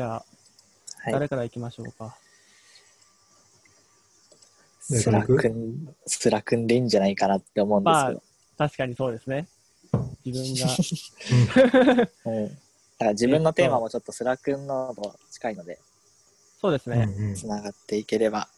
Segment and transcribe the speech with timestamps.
[0.00, 0.24] じゃあ、
[1.02, 1.12] はい。
[1.12, 2.16] 誰から行きましょうか？
[4.80, 5.46] スラく？
[5.46, 8.22] ん、スラくんでいいんじゃないかなって思うんですけど。
[8.56, 9.46] 確かにそうですね。
[10.24, 12.48] 自分が、 うん。
[12.48, 15.78] だから自分のテーマもちょっとスラくんのと近いので、
[16.62, 17.34] そうですね。
[17.36, 18.48] つながっていければ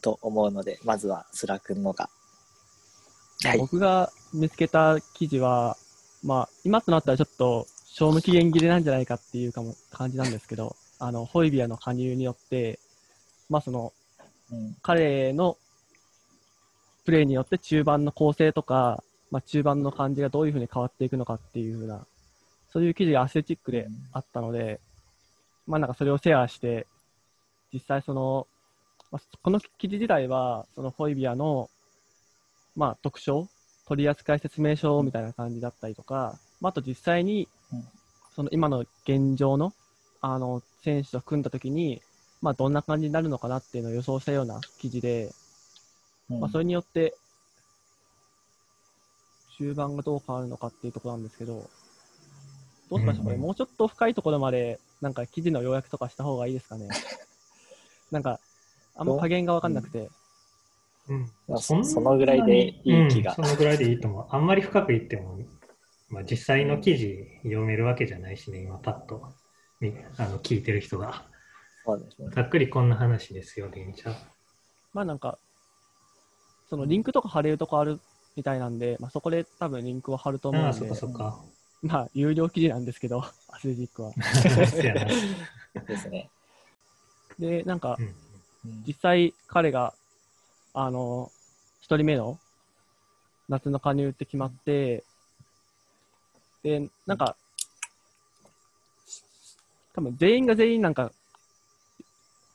[0.00, 2.08] と思うので、まずはスラくんのが。
[3.44, 3.58] はい。
[3.58, 5.76] 僕が見つけた記事は、
[6.22, 12.78] まあ、今となったらちょっと、賞味期限切れなんじゃないかっていうかも感じなんですけど、あの、ホイビアの加入によって、
[13.48, 13.92] まあその、
[14.52, 14.76] うん。
[14.80, 15.56] 彼の
[17.04, 22.06] プレーによって中盤の構成とか、まあ、中盤の感じがどういうふうに変わっていくのかっていうふうな、
[22.72, 24.80] そういう記事がアスレチックであったので、
[25.66, 26.86] まあなんかそれをシェアして、
[27.72, 28.46] 実際その、
[29.10, 31.70] まあ、この記事自体は、そのホイビアの、
[32.76, 33.48] まあ特徴、
[33.86, 37.84] 取扱説明書みたいな感じだったりとか、まあ、あと実際にうん、
[38.34, 39.72] その今の現状の、
[40.20, 42.02] あの、選手と組んだときに、
[42.42, 45.30] まあどんな感じになるのかなっていうのを予想したような記事で、
[46.28, 47.14] まあ、それによって、
[49.58, 51.68] 中盤がどう変わるのかっていうところなんですけど、
[52.88, 56.88] どうしましょう、これ、もうちょっと深いところまで、なんか記事の要約とかした方がいいですかね。
[58.10, 58.38] なんか、
[58.94, 60.10] あんま加減がわかんなくて、
[61.08, 61.30] うん。
[61.48, 63.34] まあそんなにそのぐらいでいい気が。
[63.36, 63.44] うん。
[63.44, 64.26] そのぐらいでいいと思う。
[64.30, 65.38] あんまり深く言っても、
[66.10, 69.34] まあ、実際の記事読めるわけじゃないしね、今パッと
[69.80, 71.24] みあの聞いてる人が。
[71.84, 72.28] そうですね。
[72.34, 74.16] ざっくりこんな話ですよでいいんちゃう
[74.92, 75.38] まあなんか、
[76.68, 78.00] そのリンクとか貼れるとこある
[78.36, 81.44] みたいなんで、まあそこで多分リンクを貼ると思うああ、んでそっか、そっか。
[81.82, 84.12] まあ有料記事なんですけど、 アスレチックは。
[85.88, 86.30] ですね。
[87.38, 88.06] で、なんかう、ん
[88.64, 89.94] うん実際彼が、
[90.74, 91.32] あの、
[91.80, 92.38] 一人目の
[93.48, 95.04] 夏の加入って決まって、
[96.62, 97.36] で、なんか、
[99.94, 101.12] 多分全員が全員なんか、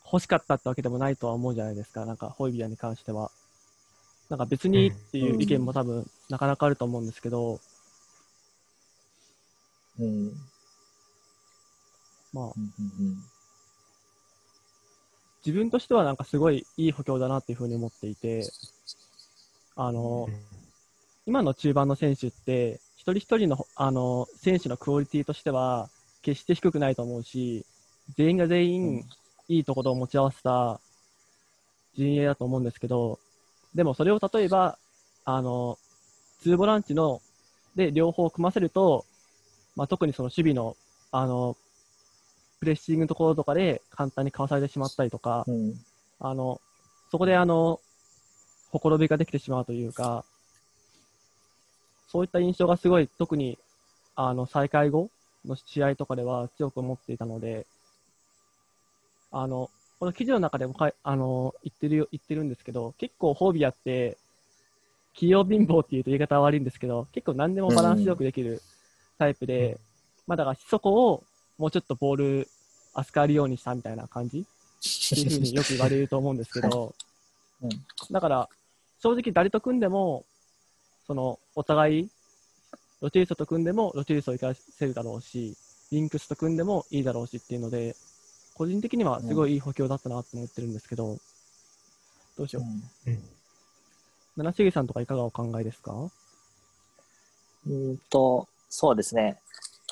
[0.06, 2.06] 欲しかったってわけでもないとは思うじゃないですか。
[2.06, 3.32] なんか、ホイビアに関しては。
[4.30, 7.60] なんか別にっていう意見も多分、なかなかあると思うんですけど、
[10.00, 10.32] うん。
[12.34, 13.24] まあ、うんうん
[15.46, 18.50] 自分としてはなんかすごいいい補強だなっていうふうに思っていて、
[19.76, 20.28] あの、
[21.28, 25.90] 今の中盤の選手って、一人一人のあの選手のクオリティとしては、
[26.24, 27.64] 決して低くないと思うし、
[28.18, 29.06] 全員が全員
[29.48, 30.80] いいところを持ち合わせた
[31.96, 33.20] 陣営だと思うんですけど、
[33.76, 34.80] でもそれを例えば、
[35.24, 35.78] あの、
[36.44, 37.22] 2ボランチの、
[37.76, 39.06] で、両方組ませると、
[39.76, 40.76] まあ、特にその守備の、
[41.12, 41.56] あの、
[42.60, 45.76] プレッシングのところとかで簡単にかわされてしまったりとか、うん。
[46.20, 46.60] あの、
[47.12, 47.80] そこであの、
[48.72, 50.26] ほころびができてしまうというか、
[52.08, 53.58] そういった印象がすごい、特に、
[54.16, 55.10] あの、再開後
[55.46, 57.66] の試合とかでは強く思っていたので、
[59.32, 64.18] あの、この記事の中でもかい、あの、言ってるよ、言ってるんですけど、結構ホービアって、
[65.14, 68.62] 器用貧乏っていうと言い方は悪いんですけど、結構何でもバランスよくできる
[69.18, 69.78] タイプで、うん。
[70.28, 71.24] まあだからそこを
[71.58, 72.50] もうちょっとボール
[72.94, 74.44] 扱えるようにしたみたいな感じっ
[75.10, 76.94] ていうふうによく言われると思うんですけど、
[77.64, 77.70] うん。
[78.12, 78.50] だから、
[79.00, 80.26] 正直誰と組んでも、
[81.08, 82.10] その、お互い、
[83.02, 85.56] ロチェリソと組んでも、ロチェリソを生かせるだろうし、
[85.92, 87.96] リンクスと組んでもいいだろうしっていうので、
[88.56, 91.18] 個人的にはすごいいい補強だったなと思ってるんですけど、
[92.38, 92.64] どうしよう。
[93.10, 93.20] うん
[94.38, 95.94] 七重さんとかいかがお考えですか？
[95.94, 99.40] うんうんと、そうですね。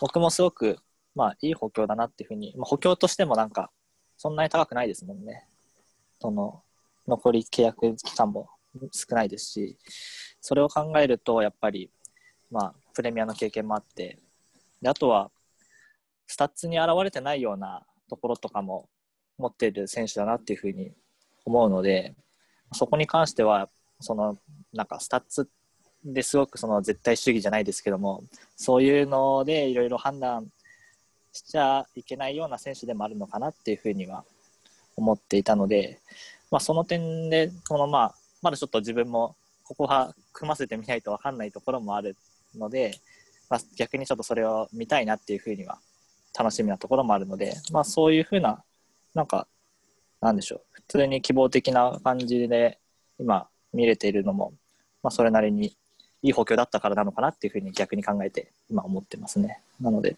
[0.01, 0.79] 僕もすごく、
[1.15, 3.71] まあ、いい補強だなっていうふうに、まあ、補強としてもなんか、
[4.17, 5.47] そんなに高くないですもんね。
[6.19, 6.61] その、
[7.07, 8.49] 残り契約期間も
[8.91, 9.77] 少ないですし、
[10.43, 11.89] それを考えると、やっぱり、
[12.51, 14.19] まあ、プレミアの経験もあって、
[14.81, 15.31] であとは、
[16.27, 18.89] スタッツに現れてないようなところとかも
[19.37, 20.91] 持っている選手だなっていうふうに
[21.45, 22.13] 思うので、
[22.73, 23.69] そこに関しては、
[24.01, 24.37] その、
[24.73, 25.49] なんか、スタッツ
[26.03, 28.25] ですごくその絶対主義じゃないですけども、
[28.57, 30.47] そういうのでいろいろ判断
[31.31, 34.25] しちゃいけないような選手でもあるのかなっていうふうには
[34.97, 36.01] 思っていたので、
[36.51, 42.17] まあ、その点で、このまあ、まだちょっと自分もここは組ませてみないと分かんないところもある
[42.55, 42.99] ので、
[43.49, 45.79] まあ、逆にちょっとそれを見たいなっていうふうには
[46.37, 48.63] 楽しみなところもあるので、まあ、そういうふうな、
[49.13, 49.47] なんか、
[50.19, 52.79] なんでしょう、普通に希望的な感じで
[53.19, 54.53] 今見れているのも、
[55.03, 55.75] まあ、それなりに
[56.21, 59.61] いい補強だったからなのかなっていうふうに逆に考えて今思ってますね。
[59.79, 60.17] なので、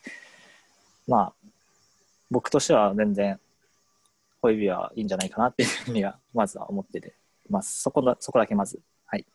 [1.07, 1.33] まあ、
[2.29, 3.39] 僕としては全然、
[4.41, 7.15] ホイビはいいんじゃないかなっていうふうには、まずは思ってて
[7.49, 7.81] ます。
[7.81, 8.79] そこだ、そこだけまず。
[9.05, 9.25] はい。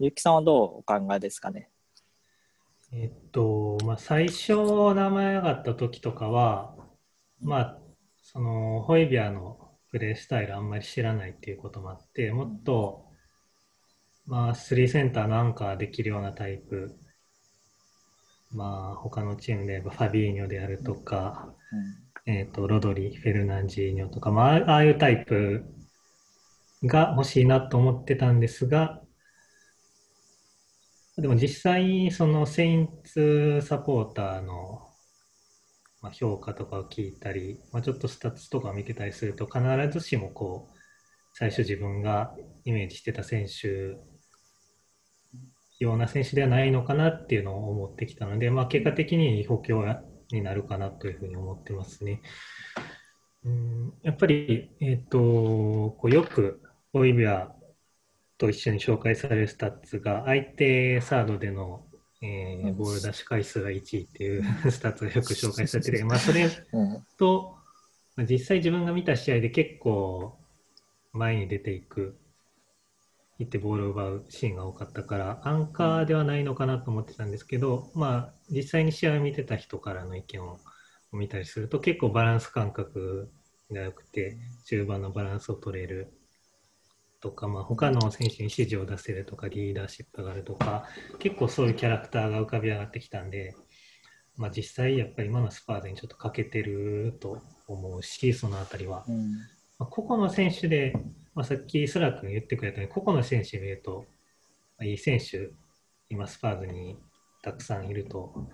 [0.00, 1.70] ゆうきさんはどうお考えですかね？
[2.92, 4.54] えっと、まあ、最初
[4.94, 6.76] 名前上がった時とかは、
[7.42, 7.78] まあ、
[8.22, 9.58] その、ホイビアの
[9.90, 13.06] プレースタイルあんまり知らないっていうこともあって、もっと、
[14.24, 16.94] まあ、3センターのアンカーできるようなタイプ、
[18.52, 21.52] まあ、他のチームで言えばファビーニョであるとか、
[22.26, 25.64] うん、えっ、と、ロドリ、フェルナンジーニョとか、まあ、ああいうタイプ
[26.84, 29.02] が欲しいなと思ってたんですが、
[31.18, 34.84] でも実際、そのセインツサポーターの、
[36.12, 39.60] 評価とかを聞いたり、まあ、ちょっとスタッツとかを見てたりすると必
[39.90, 40.78] ずしもこう
[41.34, 43.98] 最初自分がイメージしてた選手
[45.78, 49.84] ような選手ではないのかなっていうのを思ってきたので、まあ、結果的に補強
[50.30, 52.22] になるかなというふうに思ってますね。
[53.44, 56.60] うんやっぱり、えーと、こうよく
[56.92, 57.52] ホイビア
[58.38, 61.84] と一緒に紹介されるスタッツが相手サードでの
[62.20, 66.48] えー、ボール出し回数が1位っていう スタッツがよく紹介されてて、まあ、それ
[67.16, 67.56] と、
[68.16, 70.36] まあ、実際自分が見た試合で結構
[71.12, 72.18] 前に出ていく、
[73.38, 80.58] 行ってボールを奪うシーンが多かったから、アンカーではないのかなと思ってたんですけど、まあ、実際に試合を見てた人からの意見を
[81.12, 83.30] 見たりすると、結構バランス感覚
[83.70, 86.17] が良くて、中盤のバランスを取れる
[87.20, 90.84] とか、まあ、他の選手に指示を出せるとか、リーダーシップがあるとか、
[91.18, 93.54] 結構そういうキャラクターが浮かび上がってきたんで、
[94.36, 99.04] まあ、実際やっぱり今のスパーズにちょっと欠けてると思うし、そのあたりは。
[99.08, 99.38] うん、ま
[99.80, 100.92] あ、個々の選手で、
[101.34, 104.04] まあ、さっきスラ君言ってくれたように、個々の選手見ると、
[104.78, 105.50] まあ、いい選手、
[106.08, 106.96] 今スパーズに
[107.42, 108.48] たくさんいると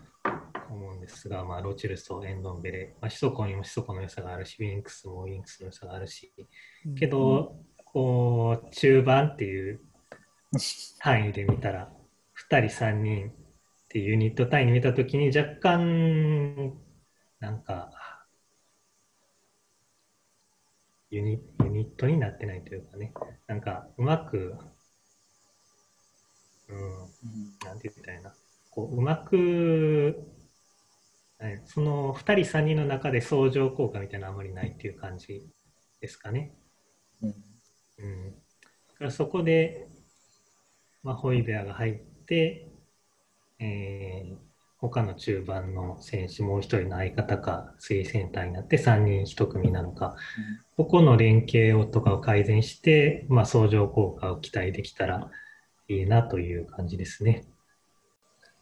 [0.70, 6.32] 思うんですが、まあ、ロチルソ、エンドンベレ、まあ、シソコにもシソコの良さがあるし、ウィンクスもウィンクスの良さがあるし、
[6.98, 7.56] けど、
[7.94, 9.80] こう、中盤っていう
[10.98, 11.92] 単位で見たら、
[12.34, 13.32] 2人、3人っ
[13.88, 16.74] ていうユニット単位で見たときに若干、
[17.38, 17.92] なんか、
[21.10, 23.14] ユニユニットになってないというかね、
[23.46, 24.56] なんかうまく、
[26.68, 26.78] うん、
[27.64, 28.34] なんて言ったらいいな、
[28.70, 30.18] こううまく、
[31.66, 35.48] その2人、3人の中で相乗効果みたいなのあまりないっていう感じ
[36.00, 36.56] ですかね。
[37.22, 37.53] うん。
[37.98, 39.88] うん、そこで、
[41.02, 41.94] まあ、ホイベアが入っ
[42.26, 42.68] て、
[43.58, 44.36] えー、
[44.78, 50.16] 他の中盤の選手、もう一人の相方か、3センターになって3人1組なのか、
[50.76, 55.30] うん、ここの連携をとかを改善して、まあ、相乗効果を期待できたら
[55.88, 57.44] いいなという感じですね。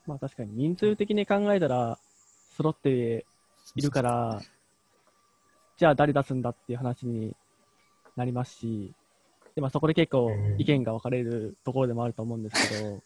[0.06, 1.99] まあ確かに人数的に考えたら、
[2.56, 3.25] 揃って
[3.76, 4.43] いるから、
[5.76, 7.34] じゃあ誰出すんだっていう話に
[8.17, 8.94] なりますし、
[9.54, 13.02] でまあ、そこで結構意見が分かれるところでもあると思うんですけど、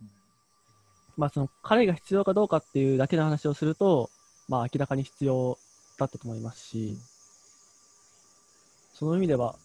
[1.16, 4.10] まあ、その彼が必要かどうかっていうだけの話をすると、
[4.48, 5.58] まあ、明らかに必要
[5.98, 6.98] だったと思いますし、
[8.94, 9.56] その意味では、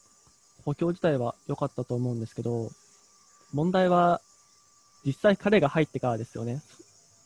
[0.66, 2.70] 補強自体は良かったと思うんですけど、
[3.54, 4.22] 問題は、
[5.06, 6.62] 実際彼が入ってからですよね。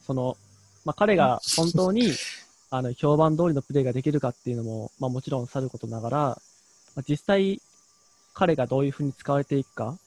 [0.06, 0.38] その、
[0.86, 2.12] まあ、彼が本当に、
[2.70, 6.18] あの、評判通りのプレーができるかっていうのも、まあ、もちろんさることながら、
[6.96, 7.62] まあ、実際、
[8.36, 9.98] 彼がどういうふうに使われていくか、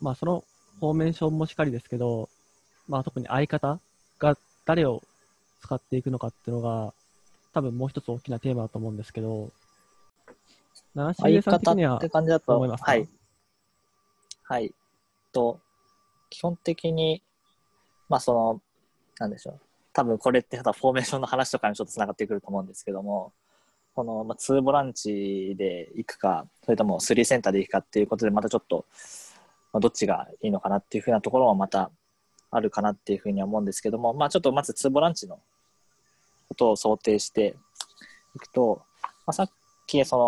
[0.00, 0.44] まあ、その
[0.80, 2.28] フォーメーションもしっかりですけど、
[2.88, 3.80] まあ、特に相方
[4.18, 5.02] が誰を
[5.62, 6.92] 使っていくのかっていうのが、
[7.54, 9.52] 多分もう一つ大きなテーマだと思うんですけど、
[10.94, 13.08] 七重さん的にはって感じだと思いますはい。
[14.42, 14.74] はい。
[15.32, 15.60] と、
[16.30, 17.22] 基本的に、
[18.08, 18.60] まあその、
[19.20, 19.60] なんでしょう。
[19.92, 23.32] 多分これってフォーメーションの話とかにちょっとつながってくると思うんですけども、
[23.94, 28.86] この、まあ、2ボランチで行くか、それとも3センターで行くかっていうことで、またちょっと、
[29.72, 31.90] まあ、どっちがいいのかなっていうふうなところもまた
[32.50, 35.38] あるかなっていうふうには思うんですけども、まあ、ちょっとまず2ボランチの
[36.48, 37.56] ことを想定して
[38.34, 38.82] いくと、
[39.26, 39.50] まあ、さっ
[39.86, 40.18] きそ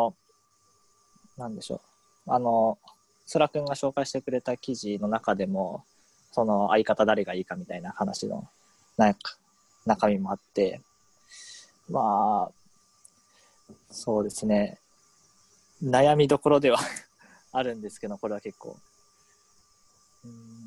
[1.39, 1.81] の、なんでしょ
[2.27, 2.79] う、あの、
[3.27, 5.85] そらくんが紹介してくれた記事の中でも、
[6.33, 8.49] その相方誰がいいかみたいな話の
[9.87, 10.81] 中身もあって、
[11.89, 12.62] まあ、
[13.91, 14.79] そうですね。
[15.83, 16.79] 悩みどころでは
[17.53, 18.77] あるんですけど、これは結構。
[20.25, 20.63] うん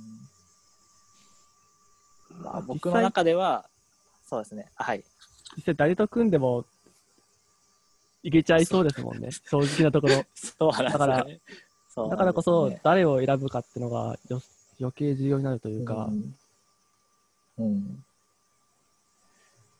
[2.42, 3.70] まあ、僕の中では、
[4.28, 4.72] そうですね。
[4.76, 5.04] はい。
[5.56, 6.66] 実際誰と組んでも
[8.24, 9.30] いけちゃいそうですもんね。
[9.32, 10.24] 正直なところ。
[10.34, 10.94] そうなんですね。
[10.94, 11.40] だから、ね、
[12.10, 14.42] だからこそ誰を選ぶかっていうのがよ
[14.80, 16.10] 余計重要になるというか。
[16.10, 16.36] うん、
[17.60, 18.04] うん。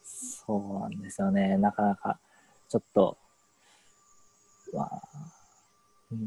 [0.04, 1.58] そうなんですよね。
[1.58, 2.20] なかなか、
[2.70, 3.18] ちょっと、
[4.74, 5.02] まあ、
[6.12, 6.20] うん。
[6.20, 6.22] っ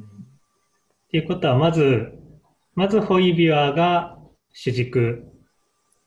[1.11, 2.13] ていうことは、まず、
[2.75, 4.19] まずホイビュアが
[4.53, 5.25] 主軸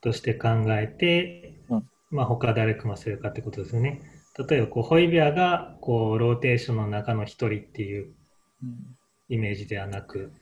[0.01, 4.01] として考えて、うんまあ他誰組ませるかってことですよね。
[4.49, 8.13] 例えばこうホイビアがこうローテーションの中の一人っていう
[8.61, 8.97] うん
[9.29, 10.33] イメージではなく、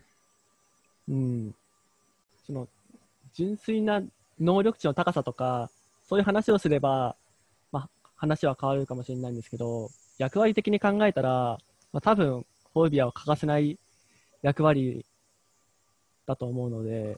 [1.10, 1.56] うん。
[2.46, 2.68] その、
[3.34, 4.02] 純粋な
[4.40, 5.70] 能力値の高さとか、
[6.08, 7.16] そういう話をすれば、まあ、
[8.20, 11.58] 話は変わるかもしれないんですけど、役割的に考えたら、
[11.94, 13.80] まあ、多分、ホイビアは欠かせない
[14.42, 15.06] 役割
[16.28, 17.18] だと思うので、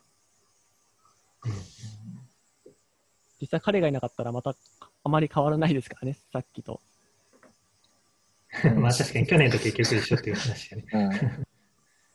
[3.41, 4.55] 実際彼がいなかったらまた
[5.03, 6.79] あまり変わらないですからね、さっきと。
[8.77, 10.85] まあ確かに去年と結局一緒っていう話やね。
[10.93, 10.97] う
[11.39, 11.45] ん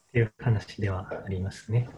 [0.07, 1.91] っていう話ではありますね。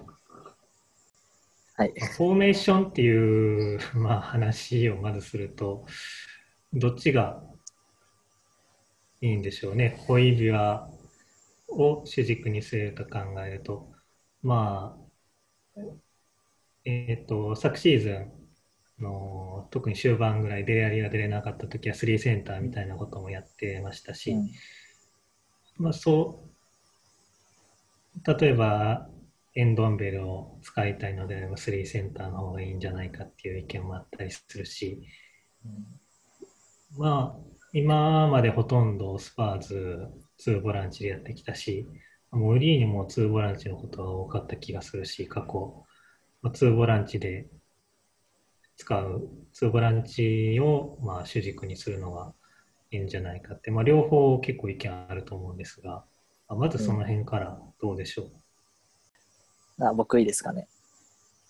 [1.76, 1.92] はい。
[2.16, 5.86] フォーメーションっていう、まあ、話をまずすると、
[6.72, 7.42] どっちが
[9.20, 9.96] いいんでしょうね。
[10.06, 10.88] ホイビア
[11.68, 13.90] を主軸にすると考えると、
[14.42, 14.96] ま
[15.76, 15.80] あ、
[16.84, 18.10] えっ、と、昨シーズ
[19.00, 24.50] ンの特に終盤ぐらいデレアリが出れなかった時はスリーセンターみたいなこともやってましたし、うん。
[25.78, 26.44] まあ、そ
[28.24, 29.08] う、例えば、
[29.54, 35.02] エンドンベルを使いたいのであれば、スリーセンターの方がいいんじゃないかっていう意見もあったりするし、
[36.96, 37.40] まあ、
[37.72, 40.08] 今までほとんどスパーズ
[40.40, 41.86] 2ボランチでやってきたし、
[42.30, 45.84] モーリーニも2ボランチのことが多かった気がするし、過去、
[46.42, 47.46] まあ、2ボランチで
[48.76, 52.32] 使う、2ボランチをまあ主軸にするのが
[52.90, 56.04] いいんじゃないかって、まあ、両方結構意見あると思うんですが、
[56.48, 58.30] まあまずその辺からどうでしょ
[59.78, 59.84] う？
[59.84, 60.66] あ僕いいですかね。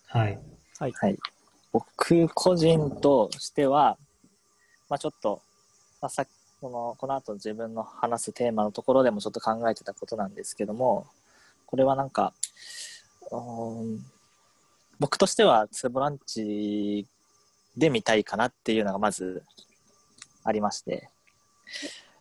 [0.07, 0.39] はい。
[0.79, 1.17] はい。
[1.71, 3.97] 僕個人としては、
[4.89, 5.41] まあちょっと、
[6.01, 6.25] まあ、さ
[6.61, 11.07] このこの後自分の話すテーマのところでもちょっと考えてたことなんですけども、
[11.65, 12.33] これはなんか、
[13.31, 14.05] うん
[14.99, 17.07] 僕としてはツーボランチ
[17.77, 19.43] で見たいかなっていうのがまず
[20.43, 21.09] ありまして、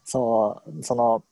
[0.05, 1.25] そう、その、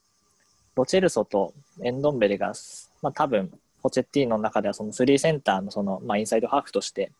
[0.75, 2.53] ロチェルソとエンドンベレが、
[3.01, 7.13] まあ多分、ポチェッティーノの中ではそのスリーセンターのその、まあ、インサイドハーフとして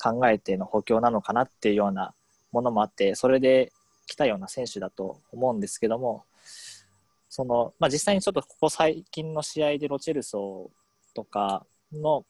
[0.00, 2.14] 考えての補強なのかなっていうような
[2.54, 3.72] ものもあってそれで
[4.06, 6.24] 来たような選手だと思うんですけども
[7.28, 12.24] その、まあ、実際にちょっとここ最近の試合でロチェルソーとかの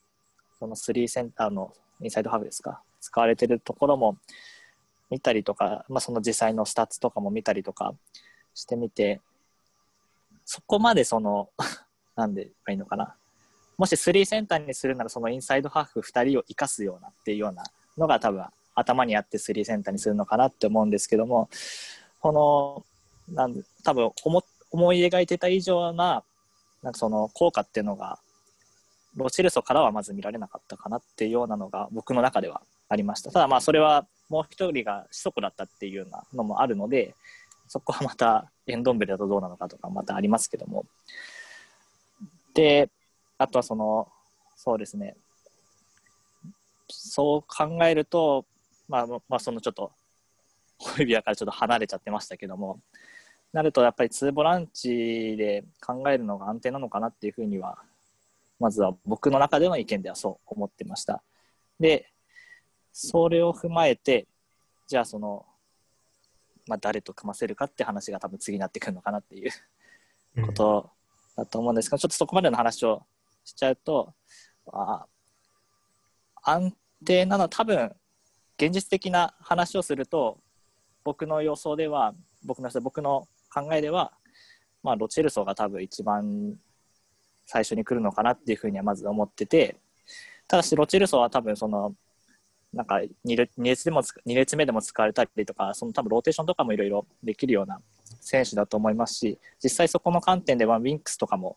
[0.59, 4.17] そのスリーセンターのインサイドハーフですか使われてるところも
[5.11, 7.95] 見たりとか、まあ、その実際のスタッツとかも見たりとか
[8.55, 9.21] してみて
[10.47, 11.51] そこまでその
[12.17, 13.17] なんでいいのかな。
[13.77, 17.65] もしスリーセンターにするならそのインサイドハーフ2人を生かすようなっていうような
[17.99, 21.49] のが多分頭にあってスリーセンターにするのかなって思うんですけども
[22.21, 22.85] こ
[23.29, 26.25] のなん多分思思い描いてた以上な
[26.83, 28.19] なんかその効果っていうのが
[29.17, 33.31] ロチェルソからはまず見られなかったかなっていうようなのが僕の中ではありました。
[33.31, 37.15] ただまあそれはもう一人が子息だったっていうようなのもあるので
[37.69, 40.85] そこはまたエンドンベルだとどうなのかとかまたありますけども。
[42.55, 42.91] で
[43.39, 44.09] あとはその
[44.57, 45.17] そうですね。
[46.89, 48.45] そう考えると
[48.89, 49.93] まあ、まあ、そのちょっと
[50.79, 52.81] ホイビアからちょっと離れちゃってましたけども
[53.53, 57.79] なるとやっぱりツーボランチで考えるのが安定なのかなっていうふうには
[58.59, 61.23] まずは僕の中での意見ではそう思ってました。
[61.79, 62.11] で
[62.93, 64.27] それを踏まえて
[64.87, 65.45] じゃあその、
[66.67, 69.51] まあ、誰と組ませるかって話が多分次になってくるのかなっていう
[70.37, 70.47] うん。
[70.47, 70.91] こと
[71.37, 73.03] だと思うんですけど、ちょっとそこまでの話を
[73.45, 74.15] しちゃうと、
[74.73, 75.07] あ
[76.43, 76.75] 安
[77.05, 77.95] 定なのは多分、
[78.57, 80.39] 現実的な話をすると、
[81.05, 84.13] 僕の予想では、僕の僕の考えでは、
[84.83, 86.55] まあ、ロチェルソが多分一番
[87.47, 89.77] 最初に来るのかなっていうふうにはまず思ってて、
[90.47, 91.95] ただし、ロチェルソは多分その、
[92.73, 97.81] なんか 2, 列二列でもつ二列目でも使われたりとか、その多分ローテーションとかもいろいろできるような
[98.21, 101.57] 選手だと思いますし、実際そこの観点ではウィンクスとかも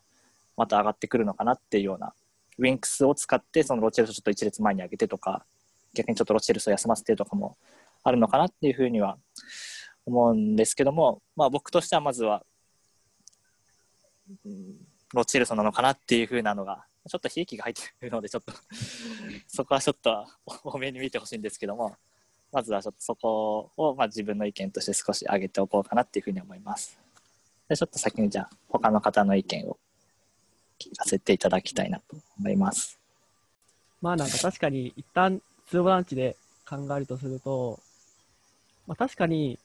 [0.56, 2.14] また上がってくるのかなっていうような、
[2.58, 5.44] ウィンクスを使ってそのロチェルソちょっと一列前に上げてとか、
[5.98, 7.56] 逆にちょっとロチェルソを休ませてとかも
[8.02, 9.18] あるのかなっていうふうには
[10.06, 12.42] 思うんですけども、まあ僕としてはまずは、
[14.44, 18.52] うんロチェルソなのかなっていうふうなのが、ちょっと悲劇が入ってるので、ちょっと
[19.48, 20.26] そこはちょっと
[20.64, 21.96] 多めに見てほしいんですけども、
[22.52, 26.98] まずはちょっとそこを、まあ、自分の意見として少し上げておこうかなっていうふうに思います。
[27.68, 29.78] でちょっと先にじゃあ他の方の意見を
[30.78, 32.98] 聞かせていただきたいなと思います。
[34.00, 36.36] まあなんか確かに一旦ツーボランチで
[36.68, 37.78] 考えるとすると、
[38.86, 39.58] まあ確かに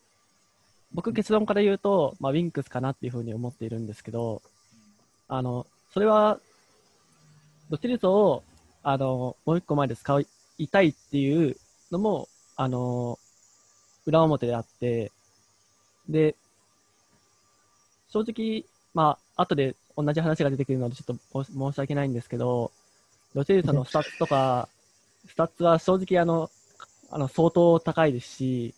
[0.93, 4.41] 僕結論から言うと、まあウィンクスかなっていうふうに思っているんですけど、
[5.27, 6.39] あの、それは、
[7.69, 8.43] ロチェルソを、
[8.83, 10.19] あの、もう一個前で使
[10.59, 11.57] いたいっていう
[11.91, 13.17] のも、あの、
[14.05, 15.11] 裏表であって、
[16.07, 16.35] で、
[18.09, 22.71] 正直、まあ、後で同じ話が出てくるので、ちょっと申し訳ないんですけど、
[23.33, 24.69] ロチェルソのスタッツとか、
[25.27, 26.49] スタッツは正直あの、
[27.09, 28.75] あの相当高いですし、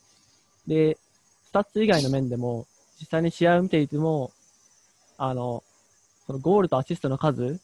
[0.68, 0.98] で、
[1.46, 2.68] スタッツ以外の面でも、
[3.00, 4.32] 実際に試合を見ていても、
[5.18, 5.64] あの、
[6.28, 7.60] そのゴールとアシストの数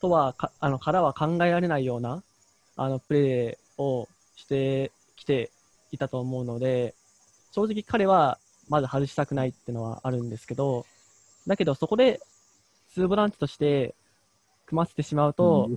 [0.00, 2.22] とはか、あの、からは考えられないような、
[2.76, 5.50] あの、プレーをしてきて
[5.92, 6.94] いたと思うので、
[7.52, 10.86] 正直彼はまず外したくないっていうのはあるんですけど、
[11.46, 12.20] だけどそこで、
[12.92, 13.94] ツーボランチとして
[14.66, 15.70] 組ませてしまうと、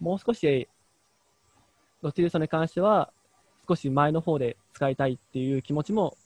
[0.00, 0.68] もう少し、
[2.02, 3.12] ロチルソに関しては、
[3.68, 6.16] 少し前の方で使いたいっていう気持ちも、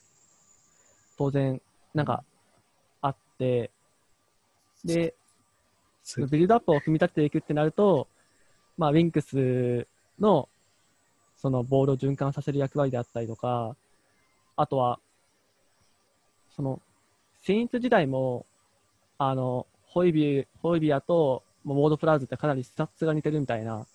[1.19, 1.61] 当然、
[1.93, 2.25] なんか、
[3.03, 3.71] あって、
[4.85, 5.15] で、
[6.03, 8.09] すビルドアップを組み立てていくってなると、
[8.79, 9.87] まあ、ウィンクス
[10.21, 10.49] の、
[11.37, 13.77] そのボールを循環させる役割であったりとか、
[14.57, 15.01] あとは、
[16.55, 16.81] その、
[17.43, 18.47] セインツ時代も、
[19.19, 23.87] あの、ホイビ、ホイビアとウォードプラウズってかなりスタッツが似てるみたいな、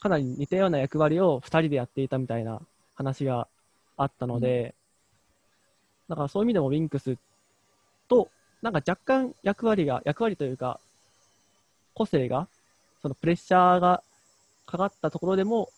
[0.00, 2.60] かなり似たような役割を二人でやっていたみたいな
[2.94, 3.48] 話が
[3.96, 4.74] あったので、
[6.08, 7.16] だからそういう意味でもウィンクス
[8.08, 8.28] と、
[8.62, 10.80] なんか若干役割が、役割というか、
[11.94, 12.48] 個性が、
[13.02, 14.02] そのプレッシャーが
[14.66, 15.70] かかったところでも、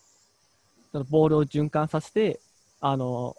[0.92, 2.40] そのボールを循環させて、
[2.80, 3.36] あの、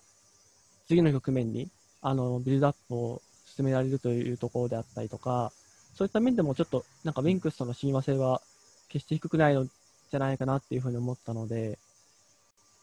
[0.87, 1.69] 次の局面に、
[2.01, 5.51] あの、ビルドアップを進められるというところであったりとか、
[5.97, 8.41] そういった面でもちょっと、なんかウィンクスとの親和性は
[8.87, 11.79] 決して低くないのじゃないかなっていうふうに思ったので、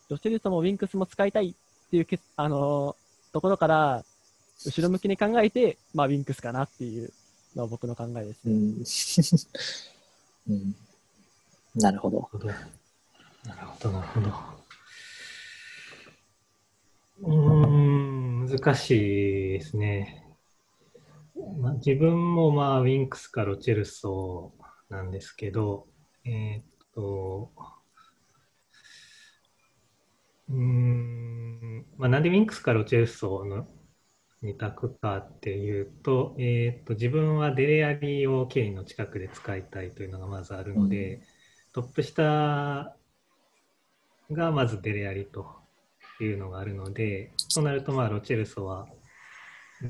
[0.09, 1.55] ロシェルソもウィンクスも使いたいっ
[1.91, 2.97] ていうけ、あの
[3.33, 4.05] ところから、
[4.67, 7.13] 後ろ向きに考えて、まあ、ウィンクスかなっていう
[7.55, 8.53] のは僕の考えですね。
[10.47, 10.53] うん。
[10.53, 10.75] うん。
[11.77, 12.17] なるほど。
[12.19, 12.47] なるほど。
[12.47, 14.55] なるほど、なるほど。
[17.23, 18.99] うーん、難しい
[19.59, 20.24] ですね。
[21.59, 24.53] まあ、自分もまあ、ウィンクスかロチェルソ
[24.89, 25.87] なんですけど、
[26.25, 27.51] えーっと、
[30.49, 33.67] うーん、まあ、なんでウィンクスかロチェルソの
[34.43, 41.23] 二択かっていうと、えーっと、自分はデレアリをケインの近くで使いたいというのがまずあるので、
[41.73, 42.95] トップ下
[44.31, 45.47] がまずデレアリと
[46.21, 49.04] いうのがあるので、となると、まあ、ロチェルソは、ん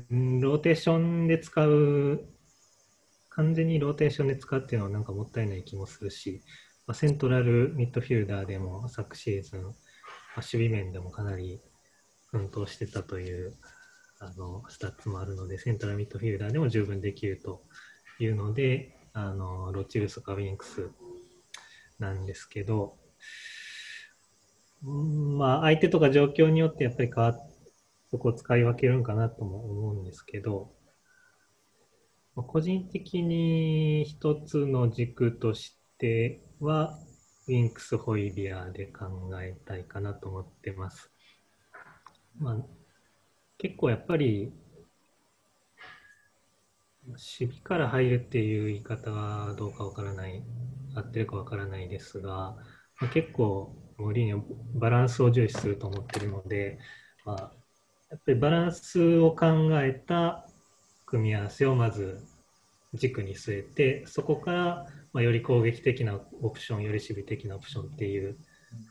[0.09, 2.27] ローテーションで使う、
[3.29, 6.41] 完全にローテーションで使うっていうのはなんかもったいない気もするし、
[6.85, 9.73] まあ、セントラルミッドフィルダーでも昨シーズン、まあ、
[10.37, 11.61] 守備面でもかなり
[12.27, 13.55] 奮闘してたという
[14.19, 17.63] あのスタッツもあるので、セントラルミッドフィルダーでも十分できると
[18.19, 20.89] いうので、あのロチェルソかウィンクス
[21.99, 22.97] なんですけど、
[24.81, 27.54] まあ、相手とか状況によってやっぱり変わって
[28.11, 30.73] そこを使い分けるんかなとも思うんですけど、
[32.35, 36.99] まあ個人的に一つの軸としては、
[37.47, 41.11] ウィンクス・ホイビアで考えたいかなと思ってます。
[42.39, 42.57] まあ、
[43.57, 44.51] 結構やっぱり、
[47.07, 50.43] 守備から入るっていう言い方はどうかわからない、
[50.95, 52.57] 合ってるかわからないですが、
[52.99, 54.41] まあ、結構、モーリーニョ
[54.73, 56.79] バランスを重視すると思ってるので、
[57.25, 57.51] まあ、
[58.15, 60.47] やっぱりバランスを考えた
[61.05, 62.23] 組み合わせをまず
[62.93, 68.37] 軸に据えて、そこから、まあ、より攻撃的なオプション、より守備的なオプションっていう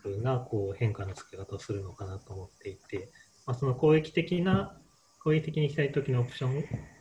[0.02, 3.08] 風なこう変化のつけ方をするのかなと思っていて、
[3.46, 4.76] まあ、その攻撃的な、
[5.22, 6.60] 攻撃的にしたい時のオプション、オ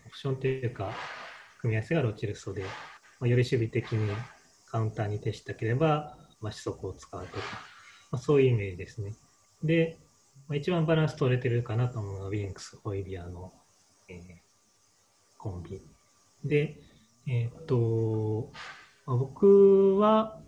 [0.10, 0.94] プションというか、
[1.60, 2.62] 組み合わせがロチルソで、
[3.20, 4.10] まあ、より守備的に
[4.68, 7.44] カウンターに徹したければ、まあ、四足を使うとか、
[8.14, 9.14] まあ、そういうイメージですね。
[9.62, 9.98] で、
[10.54, 13.54] まあ、一番バランス取れてるかなと思うのが、ウィンクス、ホイビアの、
[14.08, 14.20] えー
[15.38, 15.82] コンビ。
[16.44, 16.78] で、
[17.28, 18.52] えーっと、
[19.06, 20.42] まあ僕は、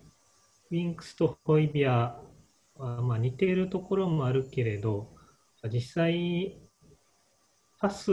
[0.70, 2.20] ウィンクスとホイビア
[2.76, 5.14] は、まあ、似ているところもあるけれど、
[5.72, 6.58] 実際、
[7.78, 8.10] パス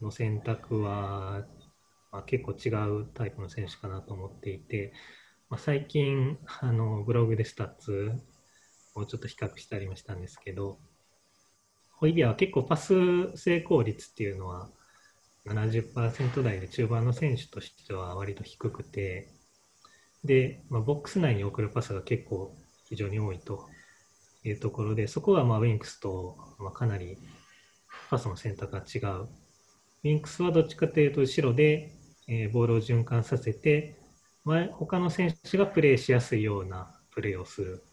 [0.00, 1.46] の選択は、
[2.10, 2.68] まあ、結構違
[3.02, 4.92] うタイプの選手かなと思っていて、
[5.50, 8.12] まあ、最近あのブログでスタッツ
[8.94, 10.78] をちょっと比較したりもしたんですけど
[11.90, 14.68] ホイビアは結構パス成功率っていうのは
[15.46, 19.28] 70%台で中盤の選手としては割と低くて
[20.24, 22.56] で、まあ、ボックス内に送るパスが結構
[22.88, 23.68] 非常に多いと
[24.44, 27.18] いうところでそこはまあウィンクスとまかなり
[28.10, 29.22] パスの選択が違う。
[29.24, 31.92] ウィンクスはどっちかというと後ろで、
[32.26, 33.96] えボールを循環させて
[34.44, 37.84] 前他の選手がプレーしやすいようなプレーをする。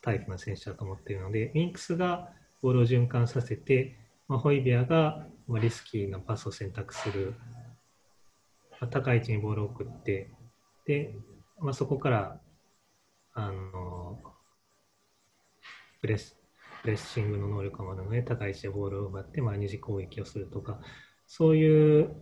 [0.00, 2.30] タイプの選手だと思っているので、ウィンクスが
[2.62, 3.96] ボールを循環させて、
[4.28, 7.34] まあ、ホイビアがリスキーなパスを選択する、
[8.72, 10.30] まあ、高い位置にボールを送って、
[10.86, 11.14] で、
[11.58, 12.40] まあ、そこから
[13.34, 14.18] あの
[16.00, 16.38] プレス
[16.82, 20.80] プレッシングの能力がまだので、高い位置でボールを奪って、まあ、二次攻撃をするとか、
[21.26, 22.14] そういう、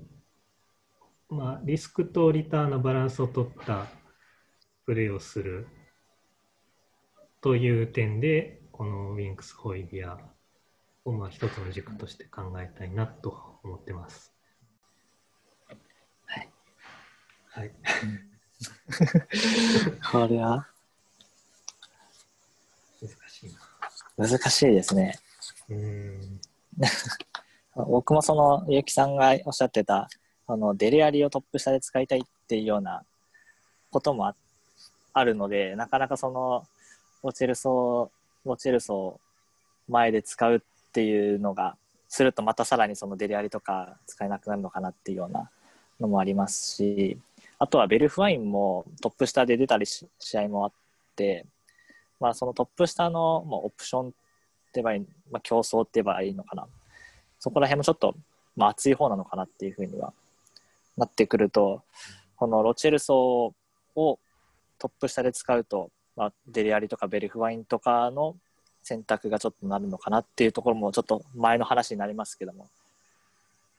[1.29, 3.87] まあ、リスクとリターンのバランスを取った
[4.85, 5.67] プレーをする。
[7.47, 10.19] という点で、このウィンクス・ホイビア
[11.05, 14.33] をまあ一つの軸として考えたいなと思ってます。
[16.27, 16.49] はい。
[17.51, 17.71] はい。
[20.11, 20.67] これは？
[23.01, 23.53] 難しい
[24.19, 24.29] な。
[24.29, 25.17] 難しいですね。
[25.69, 26.41] うん
[27.87, 30.09] 僕もその、ゆうきさんがおっしゃってた、
[30.49, 33.05] あの、デレアリをトップ下で使いたいっていうような
[33.93, 34.35] ことも
[35.13, 36.67] あるので、なかなかその、
[37.27, 38.11] ロチェルソ
[38.45, 39.21] ロチェルソ
[39.89, 40.61] 前で使うっ
[40.93, 41.77] ていうのが
[42.09, 45.51] するとまたさらにそのデリアリとか使えなくなるのかなっていうような
[46.01, 47.19] のもありますし
[47.59, 50.73] あとはベルフワインもトップ下で出たりし試合もあっ
[51.17, 51.47] て、
[52.21, 54.15] まあ、そのトップ下の、まあ、オプションって
[54.75, 56.67] 言えばいい、まあ、競争って言えばいいのかな。
[57.41, 58.15] そこら辺もちょっと、
[58.57, 60.13] まあ、熱い方なのかなっていうふうには
[60.97, 61.83] なってくると
[62.37, 63.55] このロチェルソ
[63.95, 64.19] を
[64.79, 68.37] トップ下で使うとまあ、デリアリとかベルフワインとかの
[68.83, 72.69] 選択がちょっとなるのかなっていうところもちょっと前の話になりますけども。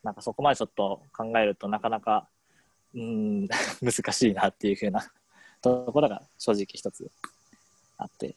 [0.04, 2.30] なんかそこまでちょっと考えるとなかなか
[2.96, 3.48] うん
[3.82, 5.06] 難しいなっていうふうな
[5.62, 7.12] ところが正直一つ
[7.98, 8.36] あって。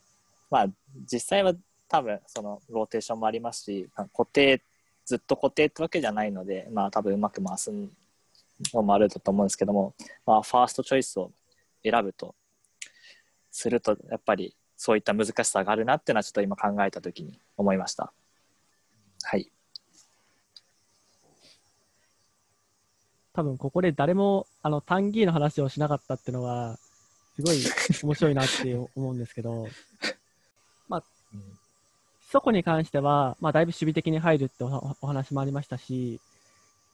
[0.51, 0.67] まあ
[1.11, 1.55] 実際は
[1.89, 4.63] 多分そのローテーションもありますし固定
[5.05, 7.71] ずっと固定ってわけじゃないのでまあ多分うまく回す
[8.73, 9.95] のもあると思うんですけども、
[10.27, 11.31] まあ、ファーストチョイスを
[11.85, 12.35] 選ぶと
[13.61, 18.13] するとやっぱりそういった難しさがあるなっていうのはちょっと今考えた時に思いました。
[19.23, 19.51] はい。
[23.33, 26.79] 多分ここで誰もあの単義の話をしなかったっていうのは
[27.37, 27.57] すごい
[28.03, 29.69] 面白いなって思うんですけど、
[30.89, 31.05] まあ、
[32.31, 36.21] そこに関しては、まあ、だいぶ守備的に入るってお話もありましたし、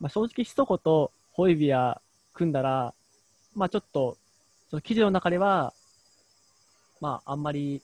[0.00, 2.00] まあ、正直、シソコとホイビア
[2.34, 2.94] 組んだら、
[3.54, 4.16] まあ、ちょっと、
[4.70, 5.72] その記事の中では、
[7.00, 7.82] まあ、あんまり、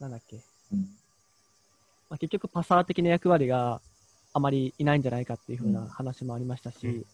[0.00, 0.40] なんだっけ、
[0.72, 0.78] うん、
[2.08, 3.80] まあ、結局パサー的な役割が
[4.32, 7.04] あまりいないんじゃないかっていうふうな話もありましたし、うん、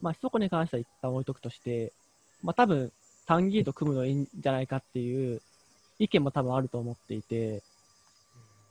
[0.00, 1.92] まあ、そこに関しては一旦置いとくとして、
[2.42, 2.92] まあ、多分、
[3.26, 5.42] タンギーと組むのいいんじゃないかっていう
[5.98, 7.62] 意見も多分あると思っていて、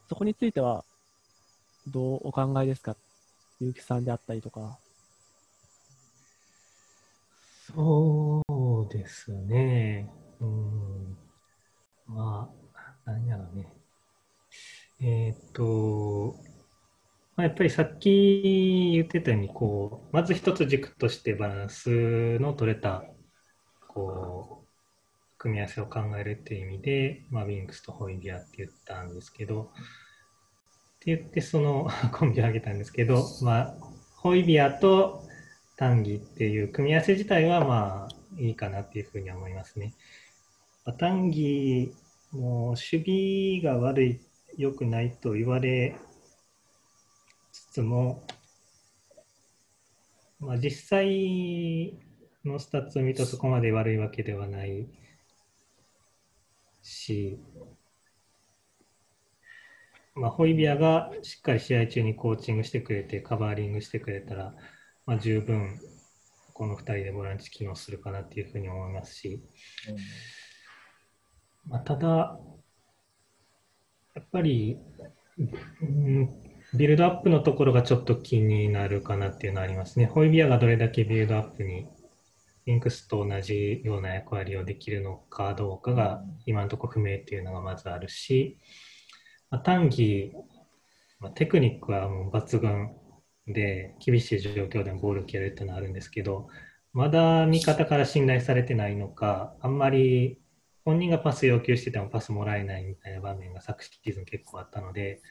[0.10, 0.84] そこについては、
[1.88, 2.96] どうお考えですか
[3.60, 4.78] 結城さんであったりとか。
[7.76, 8.42] そ
[8.90, 10.10] うですね。
[10.40, 11.27] うん
[12.08, 13.68] まあ、何やろうね。
[15.02, 16.36] えー、っと、
[17.36, 23.04] まあ、やっぱりさっき言ってたように、こう、まず一つ軸としてバランスの取れた、
[23.88, 29.66] こう、組み合わせを考えるっていう意味で、まあ、ウィンクスとホイビアって言ったんですけど、っ
[31.00, 33.78] て言ってその コンビを挙げたんですけど、まあ、
[34.16, 35.24] ホイビアと
[35.78, 39.94] タンギっていう組み合わせ自体はまあいいかなっていうふうに思いますね。
[40.94, 41.94] 単義
[42.32, 44.20] も守備が悪い、
[44.58, 45.96] 良くないと言われ
[47.52, 48.24] つつも、
[50.40, 51.94] まあ、実際
[52.44, 54.88] のスタッツを見るとそこまで悪いわけではない
[56.82, 57.40] し、
[60.16, 64.56] まあ、ホイビアがしっかり試合中にコーチングしてくれて、カバーリングしてくれたら、
[65.06, 65.80] まあ、十分
[66.54, 69.44] この2人でボランチ機能するかなっていうふうに思いますし、
[69.90, 69.98] うん。
[71.70, 72.40] まあ、ただ、
[74.16, 74.80] やっぱり、
[75.82, 76.30] うん、
[76.74, 80.06] ビルドアップのところがちょっと気になるかなっていうのはありますね。
[80.06, 81.88] ホイビアがどれだけビルドアップに
[82.66, 88.58] リンクスと同じような役割をできるのかどうかが今のところ不明っていうのがまずあるし、
[89.50, 90.34] まあ、単義、
[91.20, 92.92] まあ、テクニックはもう抜群
[93.48, 96.50] で厳しい状況でもボールを蹴るっていうのはあるんですけど、
[96.92, 100.40] まだ味方から信頼されてないのか、あんまり
[100.88, 105.22] 本人がパス要求しててもパスもらえないみたいな場面が昨シーズン結構あったので、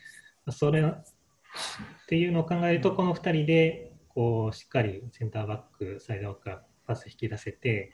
[0.50, 0.84] それっ
[2.06, 7.90] ていうのを考えると、この2人でこうしっかりセンターバック、サイドバックがパス引き出せて、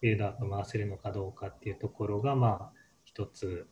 [0.00, 2.72] ビルドアップ回せるのかどうかっていうところが、まあ、
[3.04, 3.68] 一つ、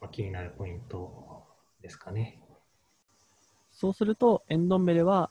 [0.00, 1.44] まあ、気になるポイント
[1.80, 2.42] ですかね。
[3.70, 5.30] そうすると、エンドンベレは、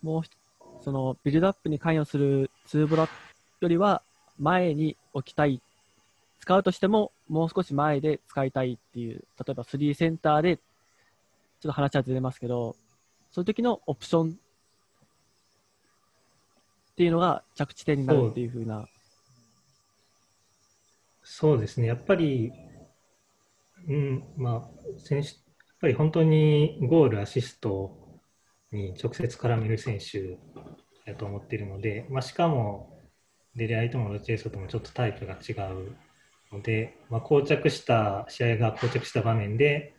[0.00, 0.22] もう、
[0.80, 3.08] そのビルドアップに関与する2ブロッ
[3.60, 4.02] よりは
[4.38, 5.60] 前に置きたい。
[6.42, 12.74] 使うとしても、もう少し前で使いたいっていう、例えば3センターで、ちょっと話はずれますけど、
[13.30, 14.34] そういう時のオプションっ
[16.96, 18.88] ていうのが着地点になるっていうふうな。
[21.22, 22.52] そうですね、やっぱり、
[23.86, 25.36] うん、まあ、選手、やっ
[25.80, 27.96] ぱり本当にゴール、アシスト
[28.72, 30.36] に直接絡める選手
[31.06, 32.98] だと思っているので、まあ、しかも、
[33.54, 35.94] デリアイともロチェイソともちょっとタイプが違う
[36.52, 39.94] ので、まあ、膠着した試合が膠着した場面で、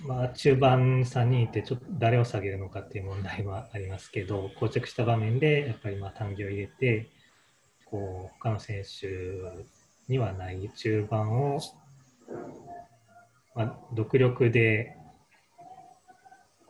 [0.00, 7.08] まあ、中盤3人いてちょっと誰を下げるのかっていう問題はありますけど膠着した場面でやっぱりまあ単義を入れて
[7.84, 9.08] こう他の選手
[10.08, 11.60] にはない中盤を、
[13.54, 14.96] まあ、独力で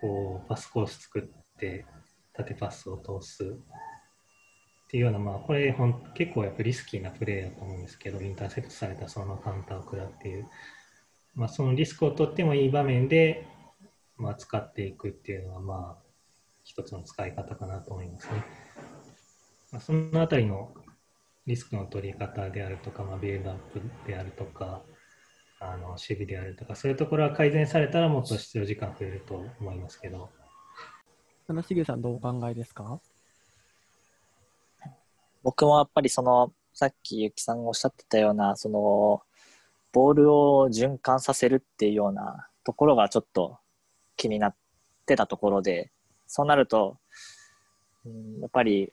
[0.00, 1.87] こうパスコース作って
[2.35, 3.57] 縦パスを通す。
[4.96, 10.48] っていうような、まあ、これほん結構やっぱリスキーなプレーだと思うんですけどインターセプトされたそのカウンターを食らうっていう。
[11.35, 13.46] まあ、そのリスクを取ってもいい場面で、
[14.16, 16.02] まあ、使っていくっていうのは、まあ、
[16.64, 18.44] 一つの使い方かなと思いますね。
[19.70, 20.72] まあ、そのあたりの
[21.46, 24.82] リスクの取り方であるとか、まあ、ビルドアップであるとか、
[25.61, 30.30] あの守備であるとか、そういうところは改善されたらもっと必要時間増えると思いますけど。
[31.48, 32.98] 七重さん、どうお考えですか？
[35.46, 39.22] 僕もやっぱりその、さっきゆきさんがおっしゃってたような、その、
[39.92, 43.56] ボールを循環させるっていうようなところがちょっと
[44.16, 44.56] 気になっ
[45.06, 45.92] てたところで、
[46.26, 46.96] そうなると、
[48.04, 48.92] うん、やっぱり、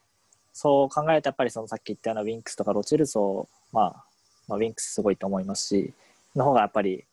[0.53, 4.05] そう考えると、やっぱりそのさっき言ったようなウィンクスとかロチェルソーまあ、
[4.47, 5.91] まあ、ウィンクスすごいと思いますし、
[6.35, 7.03] の方がやっぱり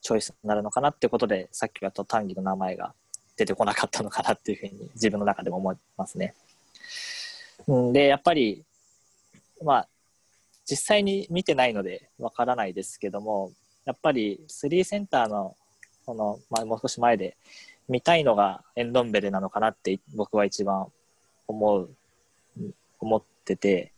[0.00, 2.94] チョイスになるのかなっていうことで、さっきはと単義の名前が
[3.36, 6.32] 出てこなかったのかなっていうふうに自分の中でも思いますね。
[7.68, 8.64] うん、で、やっぱり、
[9.62, 9.88] まあ、
[10.64, 13.52] 実際に見てないのでわからないですけども、
[13.84, 15.56] やっぱり3センターの
[16.06, 17.36] この、まあ、もう少し前で
[17.88, 20.86] 見たいのがエンドンベレなのかなって僕は一番
[21.48, 21.90] 思う、
[23.00, 23.92] 思ってて、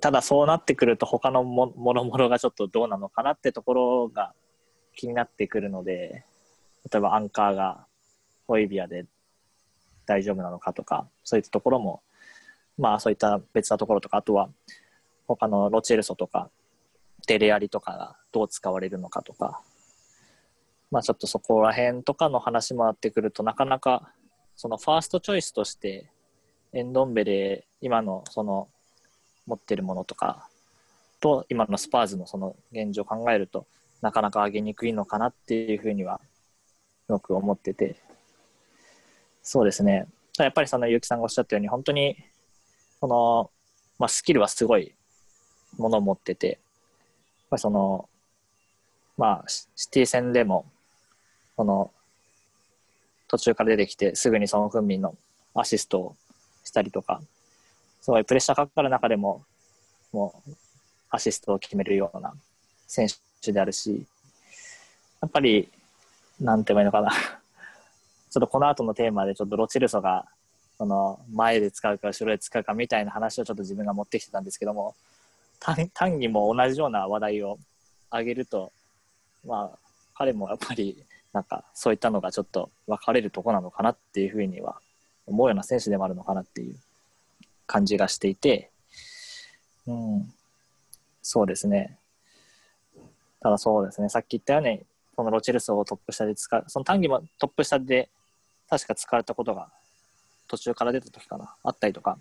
[0.00, 4.34] ただそうなってくると他のももろもろがちょっとどうなのかなってところが
[4.94, 6.24] 気になってくるので、
[6.90, 7.86] 例えばアンカーが
[8.46, 9.06] ホイビアで
[10.06, 12.02] 大丈夫なのかとか、そういったところも、
[12.78, 14.48] まあそういった別なところとか、あとは
[15.26, 16.50] 他のロチェルソとか
[17.26, 19.60] デレアリとかがどう使われるのかとか、
[20.90, 24.12] まあ、ちょっとそこら辺とかの話もあってくるとなかなか
[24.56, 26.06] そのファーストチョイスとして
[26.72, 28.68] エンドンベレ今のその
[29.46, 30.48] 持ってるものとか
[31.20, 33.66] と今のスパーズのその現状を考えると
[34.02, 36.20] なかなか上げにくいのかなっていうふうには
[37.08, 37.96] よく思ってて。
[39.42, 40.06] そうですね。
[40.38, 42.16] やっぱりその結城さんがおっしゃったように本当に
[43.04, 43.50] その、
[43.98, 44.94] まあ、スキルはすごい
[45.76, 46.58] ものを持ってて、
[47.50, 48.08] まあ、その、
[49.18, 50.64] まあ、シティ戦でも、
[51.54, 51.90] この、
[53.28, 55.14] 途中から出てきて、すぐにそのンミンの
[55.54, 56.16] アシストを
[56.64, 57.20] したりとか、
[58.00, 59.44] すごいプレッシャーかかる中でも、
[60.10, 60.52] もう、
[61.10, 62.32] アシストを決めるような
[62.86, 63.06] 選
[63.42, 64.06] 手であるし、
[65.20, 65.68] やっぱり、
[66.40, 67.10] なんて言えばいいのかな。
[68.32, 70.26] ちょっとこの後のテーマで、ちょっとロチルソが、
[70.78, 74.94] その、前で使うか後ろで使うかみたいな話をちょっと自分が持ってきてたんですけども、
[75.94, 77.58] 単にも同じような話題を
[78.10, 78.72] 挙げると、
[79.46, 79.78] まあ、
[80.14, 84.76] 彼もやっぱり、なんか、そういったのがちょっと分かれるとこなのかなっていうふうには
[85.26, 86.76] 思うような選手でもあるのかなっていう
[87.66, 88.70] 感じがしていて、
[89.86, 90.32] うん、
[91.22, 91.98] そうですね。
[93.40, 94.80] ただそうですね、さっき言ったように、
[95.16, 98.08] このロチェルソをトップ下で使う、その単義もトップ下で
[98.68, 99.68] 確か使われたことが
[100.48, 102.18] 途中から出た時かな、あったりとか。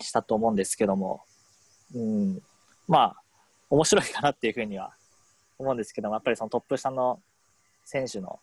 [0.00, 1.22] したと思うんですけども、
[1.94, 2.42] うん、
[2.88, 3.22] まあ、
[3.70, 4.92] 面白いかなっていうふうには
[5.58, 7.20] 思うんですけども、やっぱりそのトップ下の
[7.84, 8.40] 選手の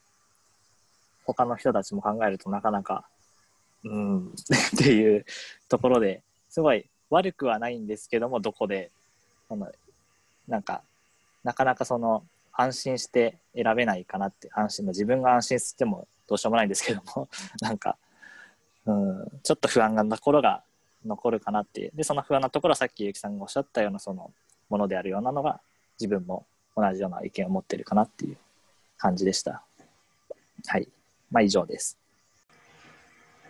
[1.25, 3.05] 他の人たちも考えるとなかなか、
[3.83, 4.31] うん、っ
[4.77, 5.25] ていう
[5.67, 8.91] ところですごい悪くはないんですけども、どこで、
[9.47, 9.69] その
[10.47, 10.81] なんか、
[11.43, 17.27] なかなかその安心して選べないかなって、安心自分が安心してもどうしようもないんですけども、
[17.61, 17.97] なんか、
[18.85, 20.63] うん、ちょっと不安なところが
[21.05, 21.91] 残るかなっていう。
[21.93, 24.33] でその不安なところはさっきゆきさんがおっしゃったようなその
[24.69, 25.61] ものであるようなのが
[25.99, 28.37] 自分も同じような意見を持ってるかなっていう
[28.97, 29.63] 感じでした。
[30.67, 30.87] はい。
[31.29, 31.97] まあ以上です。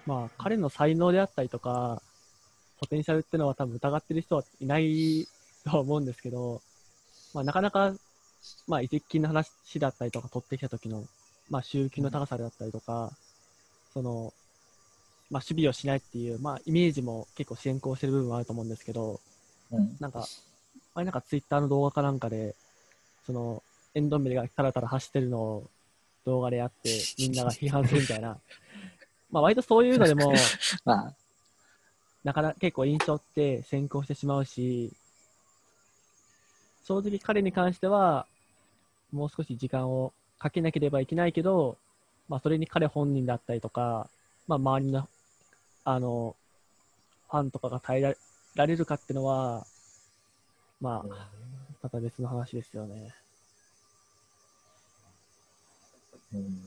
[0.05, 2.01] まあ彼の才能であったりとか
[2.81, 5.27] ポテンシャルっていうのは多分疑ってる人はいない
[5.63, 6.61] とは思うんですけど、
[7.35, 7.93] まあ、なかなか、
[8.67, 11.05] まあ、移籍金の話だったりとか取ってきた時の、
[11.51, 13.11] まあ、収益の高さであったりとか、
[13.93, 14.33] その、
[15.29, 19.19] まあ、守備をしないっていう、まあ、イメージも結構先行してる部分はあると思うんですけど、
[19.71, 19.97] うん。
[19.99, 20.27] なんか、
[20.95, 22.55] あれなんかツイッターの動画かなんかで、
[23.25, 23.61] その、
[23.93, 25.69] エンドンベルがタラタラ走ってるのを
[26.25, 28.37] 動画でやって、みんなが批判するみたいな。
[29.29, 30.33] まあ割とそういうのでも、
[30.85, 31.13] まあ、
[32.23, 34.93] なかなか結構印象って先行してしまうし、
[36.83, 38.25] 正直彼に関しては、
[39.11, 41.77] もう少し時間をかけなければいけないけど、
[42.27, 44.09] まあそれに彼本人だったりとか、
[44.47, 45.07] まあ周りの、
[45.83, 46.35] あの、
[47.29, 48.15] ファンとかが耐えら
[48.55, 49.67] られるかっていうのは、
[50.81, 51.29] まあ、
[51.83, 53.13] また別の話ですよね。
[56.33, 56.59] うん、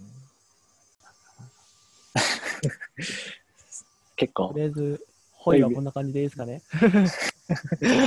[4.14, 6.62] 結構と、りあえず、ホイはこんな感じでいいですかね。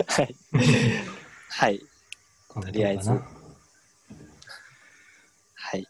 [0.07, 0.35] はい。
[1.49, 1.81] はい。
[2.53, 3.47] とりあえずとこかな
[5.69, 5.87] はい。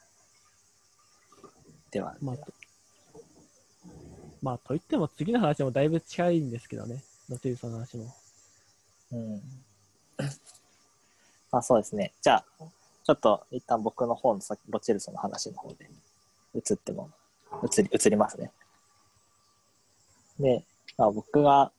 [1.91, 2.53] では、まあ、と
[4.41, 7.03] まあ、といっても次の話もだいぶ近いんですけどね。
[7.29, 8.13] ロテルソンの話も。
[9.11, 9.41] うん。
[11.51, 12.13] まあそうですね。
[12.21, 12.45] じゃあ、
[13.03, 15.89] ちょっと一旦僕の方のさっきロチェルソンの話の方で
[16.53, 17.09] 移っても、
[17.63, 18.51] 移り、移りますね。
[20.39, 20.63] で、
[20.97, 21.71] まあ僕が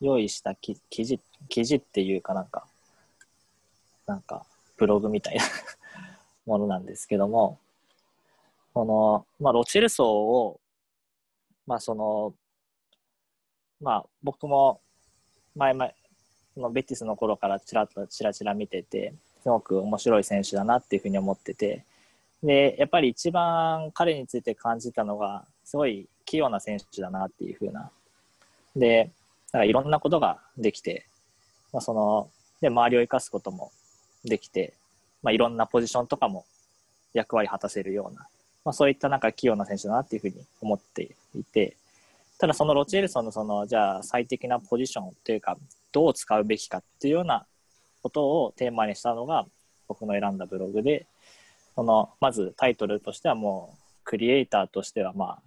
[0.00, 2.66] 用意した記記事、記事っていうかなんか、
[4.06, 4.44] なんか、
[4.76, 5.44] ブログみたいな
[6.46, 7.58] ものなんですけども、
[8.76, 10.60] この、まあロチェルソンを、
[11.66, 12.34] まあその、
[13.80, 14.82] まあ僕も
[15.54, 15.90] 前々、
[16.58, 21.86] のベティスの頃からちらっとちらちら見てて、すごく面白い選手だなっていうふうに思ってて、
[22.42, 27.90] で、やっぱり一番彼について感じたのが、すごい器用な選手だなっていうふうな。
[28.74, 29.10] で、
[29.52, 31.06] なんかいろんなことができて、
[31.72, 32.28] まあ、その、
[32.60, 33.72] で、周りを生かすことも
[34.22, 34.74] できて、
[35.22, 36.44] まあ、いろんなポジションとかも
[37.14, 38.28] 役割果たせるような、
[38.66, 41.76] まあ、そういったなんか器用な選手だなっていうふうに思っていて、
[42.36, 45.56] ただそのロチエルソンのその、じゃあ最適なポジションというか、
[45.92, 47.46] どう使うべきかっていうような
[48.02, 49.46] ことをテーマにしたのが
[49.86, 51.06] 僕の選んだブログで、
[51.76, 55.42] その、まずタイトルとしてはもう、クリエイターとしてはまあ、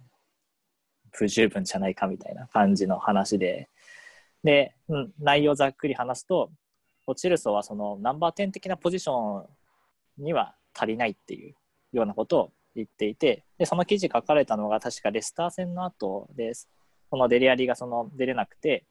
[1.10, 3.68] 不十分じゃないかみたいな感じの話で、
[4.42, 6.50] で、うん、内容ざっくり話すと、
[7.06, 11.54] ロチェルソンはそのナンバー10的なポジションには足りないっていう
[11.92, 16.68] ようなことを言っていて、で、その記事書かれたのが確かレスター戦の後です。
[17.10, 18.84] このデリアリがその出れなくて、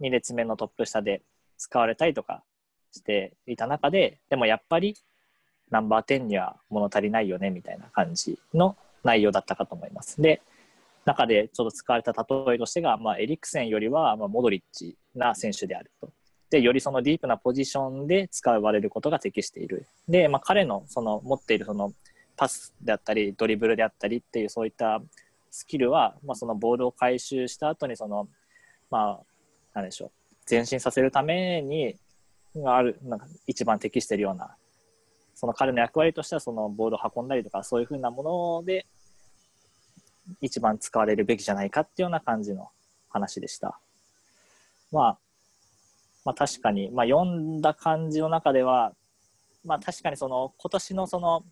[0.00, 1.22] 2列目のトップ下で
[1.58, 2.42] 使われたりとか
[2.92, 4.96] していた中で、でもやっぱり
[5.70, 10.20] ナンバー10には物足りないよねみたいな感じの内容だったかと思います。
[10.20, 10.42] で、
[11.04, 16.10] 中でちょっと使われた例えとしてが、まあ、エリクセンよりは、まあ、モドリッチな選手であると。
[16.50, 19.86] で、よりそのディープなポジションで使われることが適している。
[20.08, 21.92] で、まあ、彼のその持っているその
[22.40, 25.02] パスであったり、ドリブルであったりっていうそういった
[25.50, 28.28] スキルは、まあ、そのボールを回収した後にその、
[28.90, 30.10] まあ、なんでしょう、
[30.50, 31.96] 前進させるために、
[32.64, 34.56] ある、なんか一番適しているような、
[35.34, 38.22] その彼の役割としてはそのボールを運んだりとか、そういうふうなも
[38.62, 38.86] ので、
[40.40, 42.70] 一番使われるべきじゃないかっていうような感じの
[43.10, 43.78] 話でした。
[44.90, 45.18] まあ、
[46.24, 48.94] まあ確かに、まあ読んだ感じの中では、
[49.62, 51.44] まあ確かにその今年のその、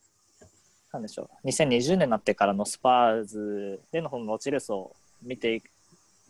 [0.93, 5.63] なんでしょう、2020年になってからのスパーズでのこのロチルスを見てい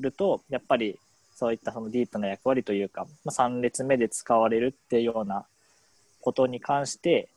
[0.01, 0.99] ると、やっぱり
[1.35, 5.47] そういったそのディープな役割というか、まあ、3列目で使われるっていうような
[6.21, 7.29] ことに関して、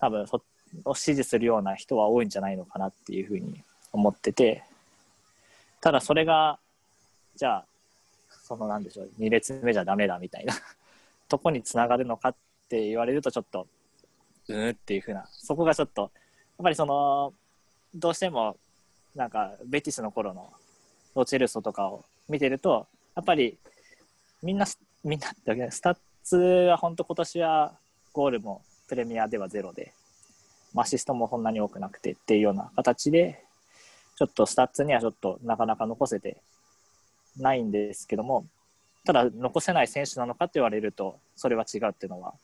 [0.00, 0.42] 多分そ
[0.84, 4.64] を支持するような人は多いんじゃないのかなっていうふうに思ってて、
[5.80, 6.58] ただそれが、
[7.36, 7.64] じゃあ、
[8.28, 10.54] そのなんでしょう、2列目じゃダメだみたいな
[11.28, 12.36] とこにつながるのかっ
[12.68, 13.66] て言われるとちょっと、
[14.48, 16.10] うんっていうふうな、そこがちょっと、やっ
[16.62, 17.32] ぱりその、
[17.94, 18.56] どうしても、
[19.14, 20.52] なんか、ベティスの頃の
[21.14, 23.58] ロチェルソとかを見てると、やっぱり、
[24.42, 24.66] みんな、
[25.04, 27.74] みんなだけスタッツは本当今年は
[28.12, 29.92] ゴールもプレミアではゼロで、
[30.76, 33.42] アシストもそんなに多くなくてっていうような形で、
[34.16, 36.38] ちょっとスタッツにはちょっとなかなか残せて
[37.36, 38.46] ないんですけども、
[39.04, 42.34] ただ残せない選手なのかって言われると、それは違うっていうのは、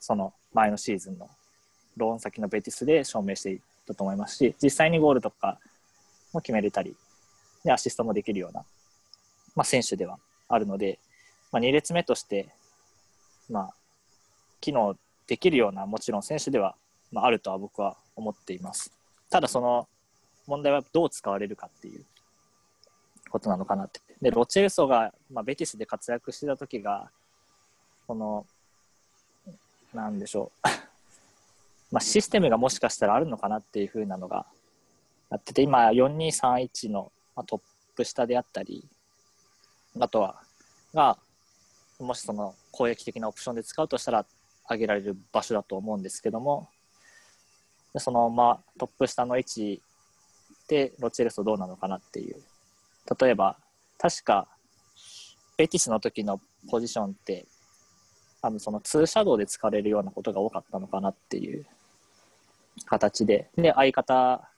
[0.00, 1.28] その前のシーズンの
[1.96, 5.58] ローン先のベティスで証明していたと思いますし、実際にゴールとか
[6.32, 6.96] も決めれたり、
[7.64, 8.64] でアシストもできるような、
[9.54, 10.18] まあ、選手では
[10.48, 10.98] あるので、
[11.52, 12.48] まあ、2列目として、
[13.48, 13.74] まあ、
[14.60, 16.76] 機能できるようなもちろん選手では、
[17.12, 18.92] まあ、あるとは僕は思っています。
[19.30, 19.88] ただその
[20.46, 22.04] 問題はどう使われるかっていう
[23.30, 24.00] ことなのかなって。
[24.20, 27.10] で、ロチェルソが、まあ、ベティスで活躍してた時が、
[28.06, 28.46] この、
[29.92, 30.68] なんでしょう。
[31.94, 34.46] まあ、システムがもしかしたらあるのかなっていうふうなのが、
[35.30, 37.60] やってて、今、4231の、ま、トッ
[37.94, 38.88] プ下であったり、
[40.00, 40.42] あとは、
[40.92, 41.16] が、
[42.00, 44.26] もしその攻撃的なオプションで使うとしたら、
[44.68, 46.68] 上げられる場所だと思うんですけども、
[47.96, 49.82] そのまあトップ下の位置
[50.66, 52.42] でロチェルソどうなのかなっていう。
[53.20, 53.56] 例えば、
[53.98, 54.48] 確か、
[55.56, 57.46] ベティスの時のポジションって、
[58.42, 61.64] 多分そのツーシャドウで使われるようなことが多かったのかなっていう
[62.86, 64.48] 形で、で、相方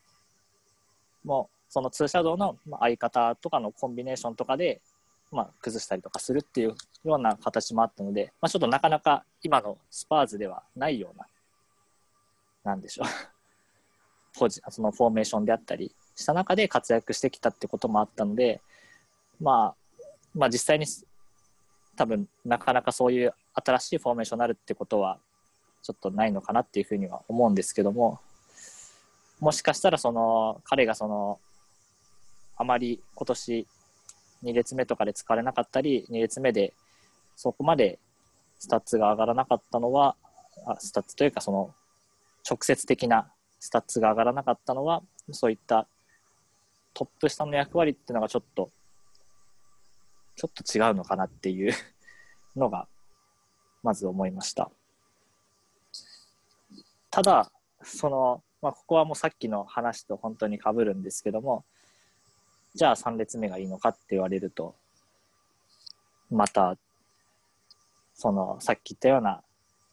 [1.25, 4.81] も、そのツーシャドウの相方とかのコンビネーションとかで、
[5.31, 11.27] まあ、崩したりとかするっていうような形もあったので、まあ、ちょっとなかなか今のスパーズではないような、
[12.65, 13.07] なんでしょう。
[14.39, 18.61] ポジ、そのフォーメーションであったりした中で活躍してきたってこともあったので、
[19.41, 20.87] まあ、まあ実際に
[21.97, 25.19] 多分なかなかそういう新しいフォーメーションになるってことは
[25.87, 28.19] ちょっとないのかなっていうふうには思うんですけども、
[29.39, 31.39] もしかしたらその彼がその
[32.57, 33.67] あまり今年
[34.43, 36.75] 2列目とかで使われなかったり、2列目で
[37.37, 38.01] そこまで
[38.59, 40.17] スタッツが上がらなかったのは、
[40.67, 41.73] あスタッツというかその
[42.49, 43.31] 直接的な
[43.61, 45.87] スタッツが上がらなかったのは、そういった
[46.95, 48.71] トップ下の役割っていうのがちょっと、
[50.35, 51.73] ちょっと違うのかなっていう
[52.57, 52.89] のが、
[53.85, 54.69] まず思いました。
[57.17, 57.51] ただ、
[57.83, 61.65] その、まあ、ここはもうさっきの話と本当にかぶるんですけども、
[62.75, 64.75] じゃあ3列目がいいのかって言われると、
[66.31, 66.77] また、
[68.15, 69.43] その、さっき言ったような、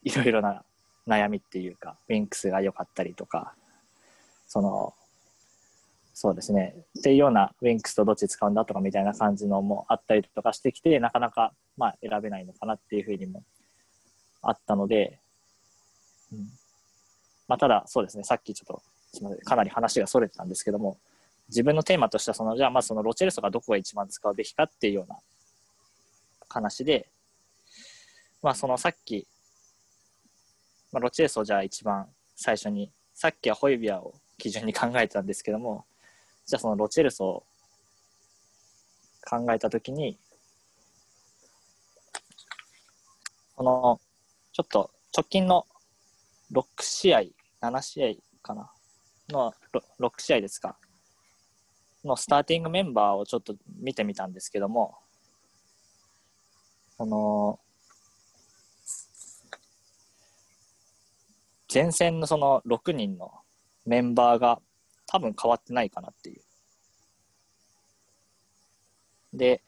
[0.03, 0.65] いろいろな
[1.07, 3.55] 悩みっていうか、ウィンクスが良かったりとか、
[4.45, 4.93] その、
[6.13, 13.43] そうですね、っていうようなウィンクスとどっち使うんだとかみたいな感じのもあったりとかしてきて、なかなか、まあ、選べないのかなっていうふうにも
[14.41, 15.21] あったので、
[16.33, 16.49] うん、
[17.47, 18.81] まあ、ただ、そうですね、さっきちょっと、
[19.13, 20.97] すみません、かなり話がそれてたんですけども、
[21.49, 25.17] 自分のテーマとしてはそのじゃあまあそのロチェルソがどこが一番使うべきかっていうような
[26.49, 27.07] 話で、
[28.41, 29.27] まあそのさっき、
[30.91, 35.85] まあ、ロチェルソじゃあ一番最初にさっきはホイビアを基準に考えてたんですけども
[36.45, 37.43] じゃあそのロチェルソを
[39.29, 40.17] 考えた時に
[43.55, 43.99] この
[44.51, 45.65] ちょっと直近の
[46.53, 47.21] 6試合
[47.61, 48.71] 7試合かな
[49.29, 49.53] の
[49.99, 50.77] 6試合ですか
[52.03, 54.97] のスターティングメンバーをちょっと見てみたんですけども、
[56.97, 57.59] この、
[61.73, 63.31] 前線のその6人の
[63.85, 64.61] メンバーが
[65.07, 66.41] 多分変わってないかなっていう。
[69.33, 69.63] で、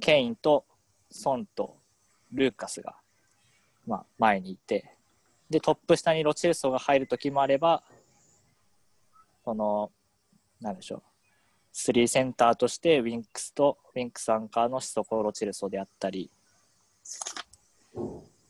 [0.00, 0.64] ケインと
[1.10, 1.76] ソンと
[2.32, 2.96] ルーカスが、
[3.86, 4.95] まあ、前にいて、
[5.48, 7.82] で、トップ下にロチェルソが入る時もあれば、
[9.44, 9.92] その、
[10.60, 11.02] なんでしょう、
[11.72, 16.30] スリーセンターとしてウィンクスとウィンクスアンカーのシソコ・ロチェルソであったり、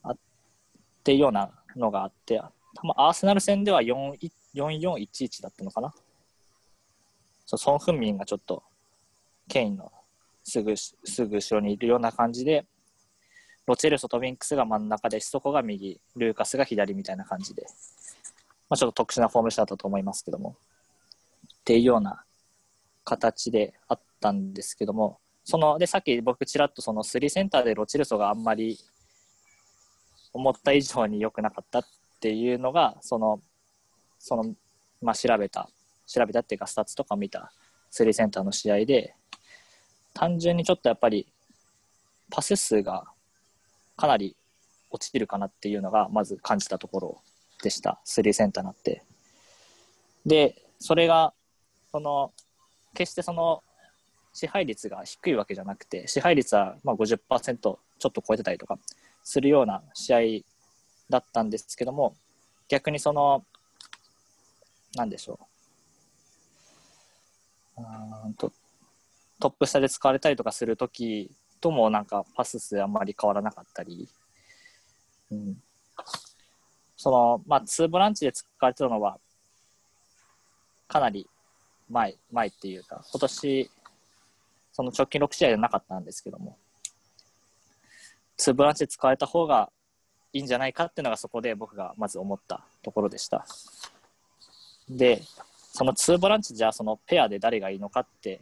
[0.03, 0.17] あっ
[1.05, 5.95] ていうようなのがあって、アーセナル戦では4411だったのかな。
[7.45, 8.63] そうソン・フンミンがちょっと
[9.49, 9.93] ケインの
[10.43, 10.95] すぐす
[11.27, 12.67] ぐ後ろにいるような感じで、
[13.67, 17.67] ロチェルソとウィンクスが真ん中で、シソコが右、ルーカスが左みたいな感じで、
[18.69, 20.57] まあ、ちょっと特殊なフォームションだったと思いますけども。
[21.61, 22.25] っていうような
[23.05, 28.79] 形であったんですけども、そのでさっき僕ちらっとその3センターでロチェルソがあんまり
[30.33, 31.85] 思った以上に良くなかったっ
[32.21, 33.41] ていうのがその
[34.19, 34.55] その
[35.01, 35.71] まあ調べた
[36.07, 37.53] 調べたっていうかスタッツとか見た
[37.93, 39.15] 3センターの試合で
[40.15, 41.29] 単純にちょっとやっぱり
[42.29, 43.05] パス数が
[43.97, 44.37] かなり
[44.91, 47.23] 落ちてるかなっていうのがまず感じたところ
[47.63, 48.01] でした。
[48.07, 49.03] 3センターになって。
[50.25, 51.33] でそれが
[51.93, 52.33] その
[52.95, 53.63] 決してその
[54.33, 58.79] 支配率が低いわけじゃなくて支配率はまあ50%ちょっと超えてたりとか
[59.25, 60.19] するような試合
[61.09, 62.15] だったんですけども
[62.69, 63.45] 逆にその
[64.95, 65.39] 何でしょ
[67.79, 67.83] う。
[68.27, 68.53] うんと
[69.39, 71.31] トップ下で使われたりとかする時
[71.61, 74.09] ともなんかパス数あんまり変わらなかったり、
[75.31, 75.57] うん、
[76.97, 79.19] そのまあ2ボランチで使われてたのは
[80.89, 81.29] かなり
[81.89, 83.71] 前、前っていうか、今年、
[84.73, 86.57] その直近6試合でなかったんですけども、
[88.37, 89.71] ツーブランチで使われた方が
[90.33, 93.47] いいんじゃないかっていうのがそこで僕がまず思ったところでした。
[94.89, 95.23] で、
[95.73, 98.41] そのツーボランチじゃあそのペアで誰がいいのかって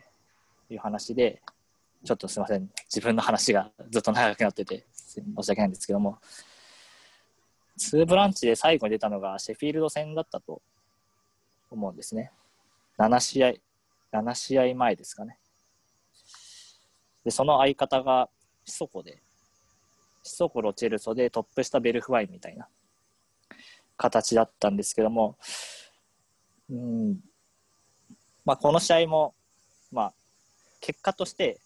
[0.71, 1.41] いう話で、
[2.05, 6.19] ちょっとすみません、自分の話がずっと長くなってて申し訳ないんですけども、
[7.77, 10.63] ツーブランチで最後に出たのがシェフィールド戦だったと
[11.71, 12.31] 思うんですね。
[12.99, 13.53] 7試合、
[14.13, 15.39] 7試合前ですかね。
[17.25, 18.29] で、その相方が
[18.65, 19.23] シソコで、
[20.23, 22.69] シソコロチェルソでトップ下ベルフワインみたいな
[23.97, 25.37] 形だったんですけども、
[26.71, 27.21] うん、
[28.45, 29.35] まあ、この試合も、
[29.91, 30.15] まあ、
[30.81, 31.61] 結果として、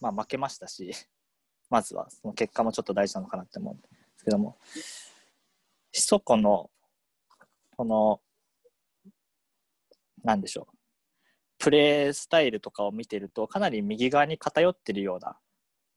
[0.00, 0.92] まあ、負けましたし、
[1.70, 4.58] まずはその結果もちょっと大事なのかなって思うんですけども、
[5.92, 6.70] シソコの、
[7.76, 8.20] この、
[10.22, 10.76] なんでしょう、
[11.58, 15.38] プレースタイルとかを見てると、かなり右側に偏ってるような、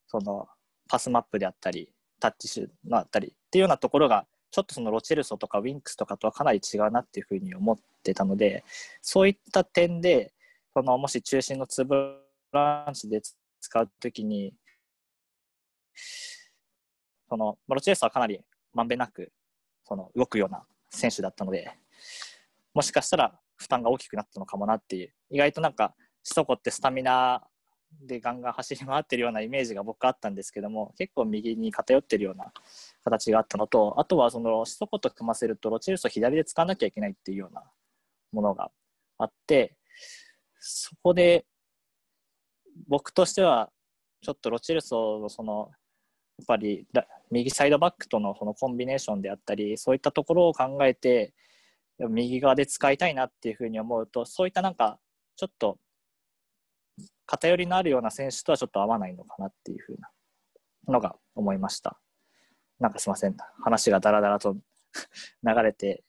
[0.08, 0.47] その
[0.88, 8.64] パスマップであったり、タッチシューだったりっていうようなところが、ちょっとそのロチェルソとかウィンクスとかとはかなり違うなっていうふうに思ってたので、
[9.02, 10.34] そういった点で、
[10.74, 12.16] そのもし中心のツブ
[12.52, 13.22] ランチで
[13.60, 14.53] 使うときに、
[17.30, 18.39] そのロチェルソはかなり
[18.74, 19.32] まんべんなく
[19.84, 21.78] その動くような選手だったので、
[22.74, 25.93] もしかしたら負担が大きくなったのかもなっていう、意外となんか、
[26.24, 27.43] シソコってスタミナ
[28.01, 32.53] でガンガン走り回ってるようなイメージが僕あったんですけども、結構右に偏ってるような
[33.03, 37.64] 形があったのと、あとはそのシソコと組ませると、ロチェルソ左で使わなきゃいけないっていうような
[38.32, 38.72] ものが
[39.18, 39.76] あって、
[40.60, 41.45] そこで
[42.88, 43.71] 僕としては、
[44.21, 45.71] ちょっとロチルソのその、
[46.38, 46.88] やっぱり
[47.32, 51.34] 右サイドバックとのそのコンビネーションであったり、そういったところを考えて、
[52.07, 54.99] 右側で使いたいなっていうふうに思うとそういったなんか
[55.36, 55.77] ちょっと
[57.25, 60.09] 偏りのあるような選手とはちょっと合わないのかなっていうふうな
[60.88, 61.99] のが思いました。
[62.80, 63.36] なんかすいません。
[63.61, 64.55] 話がだらだらと
[65.43, 66.03] 流れて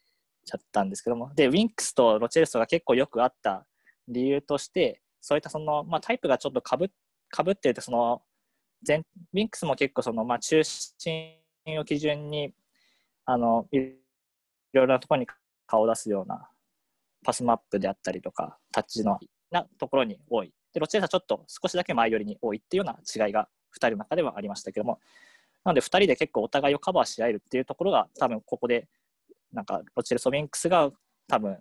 [0.45, 1.35] ちゃったんですけども。
[1.35, 3.67] でウィンクスとロチェルソが結構よくあった
[4.09, 6.91] 理由としてそういったその、まあ、タイプがちょっとかぶ
[7.29, 8.23] かぶっててその
[8.83, 11.37] 全ウィンクスも結構その、まあ、中心
[11.79, 12.53] を基準に
[13.27, 13.85] あのいろ
[14.73, 15.27] いろなところに
[15.67, 16.49] 顔を出すような
[17.25, 19.19] パスマップであったりとか、タッチの
[19.51, 20.53] なところに多い。
[20.73, 25.01] で、ロチェーサちょっと少しだけ前寄りに多いっていうような違いが2人の中ではありましたけども、
[25.65, 28.89] なので2人で結構お互いをカバーし合えるっていうところが多分ここで、
[29.53, 30.91] なんかロチェル・ソビンクスが
[31.29, 31.59] 多分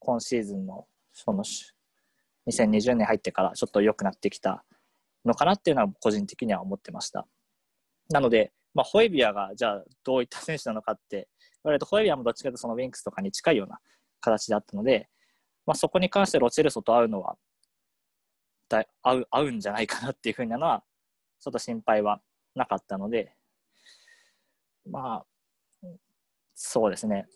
[0.00, 1.44] 今シーズンのその
[2.48, 4.64] 2020年入ってからちょっと良くなってきた
[5.24, 7.26] のかなっていうのは個人的には思ってました。
[8.10, 11.26] なので、まあ、ホエビアがじゃあどういった選手なのかって言
[11.64, 13.78] われると、ホエビアもどっちかというとそのウィンクスとかに近いような
[14.20, 15.08] 形であったので、
[15.66, 17.36] まあ、そこに関してロチェルソと会うのは
[18.68, 20.82] だ合う合うんじゃないかなっていうふうなのは
[21.40, 22.20] ちょっと心配は
[22.54, 23.32] なかったので
[24.90, 25.24] まあ
[26.54, 27.26] そうですね。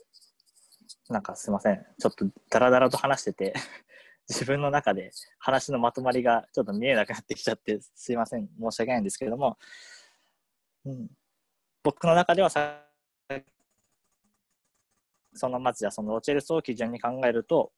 [1.09, 1.85] なんかすいません。
[1.99, 3.55] ちょっとダラダラと話してて。
[4.29, 8.49] 自分の中で話のまとまりがちょっと見えなくなってきちゃってすいません。
[8.61, 9.57] 申し訳ないんですけれども、
[10.85, 11.09] うん、
[11.83, 12.89] 僕の中ではさ
[15.39, 17.72] そのまずじゃそのロチェルソを基準に考えると、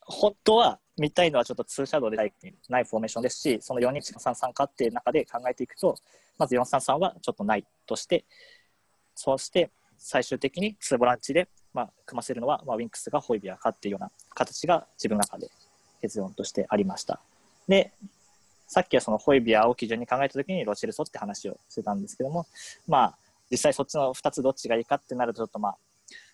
[0.00, 5.94] 本当は見たいのはちょっとツーシャドウでないフォーメーションですし、その4人3 3かっていう中で考えていくと、
[6.36, 8.24] まず433はちょっとないとして、
[9.14, 11.48] そして最終的に2ボランチで、
[11.78, 15.48] まあ、組ませるのは、まあ、ウィンクスがホイビアかっていうような形が自分の中で
[16.00, 17.20] 結論としてありました。
[17.68, 17.92] で、
[18.66, 22.46] さっきはそのホイビアを基準に考えたときにロチルソって話をしてたんですけども、
[22.88, 23.18] まあ、
[23.50, 25.76] 実際そっちの2つどっちがいいかってなるとちょっとまあ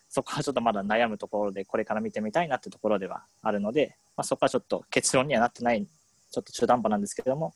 [0.09, 7.53] そこはちょっとまだ悩むところで、これから見てみたいなってところではあるので、まあ、そこはちょっと結論にはなってない、ちょっと中途半端なんですけども、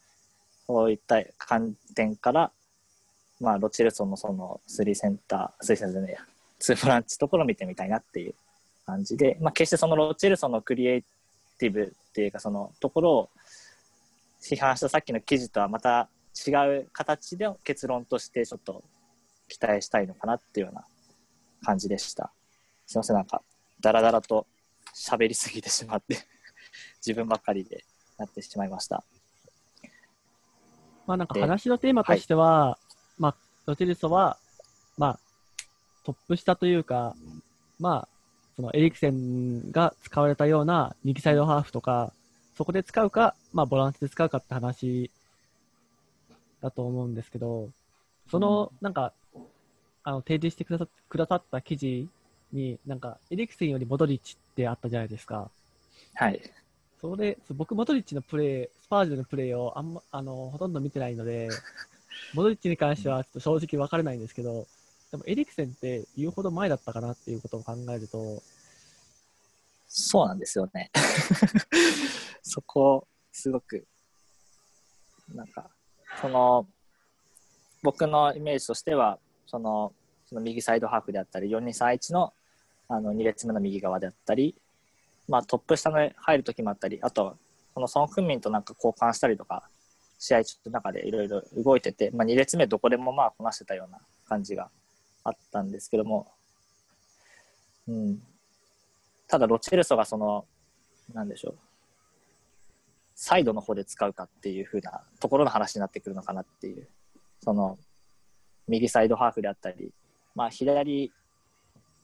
[0.67, 2.51] そういった観点から、
[3.39, 6.19] まあ、ロチェルソンのその3センター、3センターじゃねえや、
[6.61, 8.35] 2ブランチところを見てみたいなっていう
[8.85, 11.03] 感じで、まあ、決してそのロチェルソンのクリエイ
[11.57, 13.29] ティブっていうか、そのところを
[14.41, 16.09] 批判したさっきの記事とはまた
[16.47, 18.83] 違う形で結論としてちょっと
[19.47, 20.85] 期待したいのかなっていうような
[21.63, 22.31] 感じでした。
[22.87, 23.41] すいません、なんか、
[23.81, 24.47] だらだらと
[24.95, 26.17] 喋りすぎてしまって
[27.05, 27.83] 自分ばっかりで
[28.17, 29.03] なってしまいました。
[31.05, 32.79] まあなんか話のテーマとしては、は
[33.17, 33.35] い、まあ、
[33.65, 34.37] ロチェルソは、
[34.97, 35.19] まあ、
[36.13, 37.15] トップ下というか、
[37.79, 38.07] まあ、
[38.55, 42.11] そのエリクセンが使われたような右サイドハーフとか、
[42.57, 45.09] そこで使うか、まあ、ボランスで使うかって話
[46.61, 47.69] だと思うんですけど、
[48.29, 49.13] その、なんか、
[50.03, 52.07] あの、提示してくださくださった記事
[52.51, 55.49] に、なんか、エリクセンよりモドリッチってあったじゃないですか。
[56.15, 56.41] はい。
[56.99, 61.49] それ、僕、モドリッチのプレー、スパージュのプレーをあんま、あの、ほとんど見てないので、
[62.33, 64.67] モドリッチに関してはちょっと正直分からないんですけど、
[65.11, 68.41] でもエリクセンって言うほど前だったかなっていうことを考えると、
[69.87, 70.91] そうなんですよね。
[72.43, 73.87] そこ、すごく、
[75.33, 75.69] なんか、
[76.21, 76.67] その、
[77.81, 79.93] 僕のイメージとしては、その、
[80.27, 82.33] その右サイドハーフであったり、4-2-3-1の
[82.87, 84.55] あの2列目の右側であったり、
[85.27, 87.37] まあ、トップ下に入る時もあったり、あと、
[87.73, 89.69] このソン・フンミンとなんか交換したりとか、
[90.17, 94.69] 試合中の中でいろいろ動いてて、まあ、2列目どこでもまあこなしてたような感じが
[95.29, 96.31] あったんですけども、
[97.87, 98.21] うん、
[99.27, 100.45] ただロチェルソがその、
[101.13, 101.57] なんでしょう、
[103.15, 106.87] サイドの方で使うかっていう風なところの話になってくるのかなっていう、
[107.43, 107.77] その、
[108.67, 109.91] 右サイドハーフであったり、
[110.35, 111.11] まあ、左、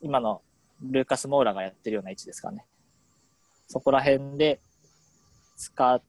[0.02, 0.42] 今の
[0.82, 2.66] ルーカス・モーラがやってるような位置ですかね。
[3.68, 4.60] そこら辺で
[5.56, 6.02] 使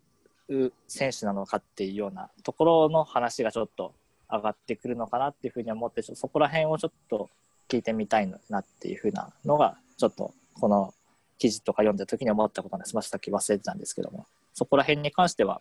[0.48, 3.94] う選手なのかっていうようなところの話がちょっと
[4.30, 7.30] 上がってくるのかなっていうふうに思ってそこら辺をちょっと
[7.68, 10.92] 聞いてみたいなっていうふうなのがちょっとこの
[11.38, 12.94] 記事とか読んだ時に思ったことなんです。
[12.94, 15.60] まあ、さっき忘れてたんですけどもそこら辺に関しては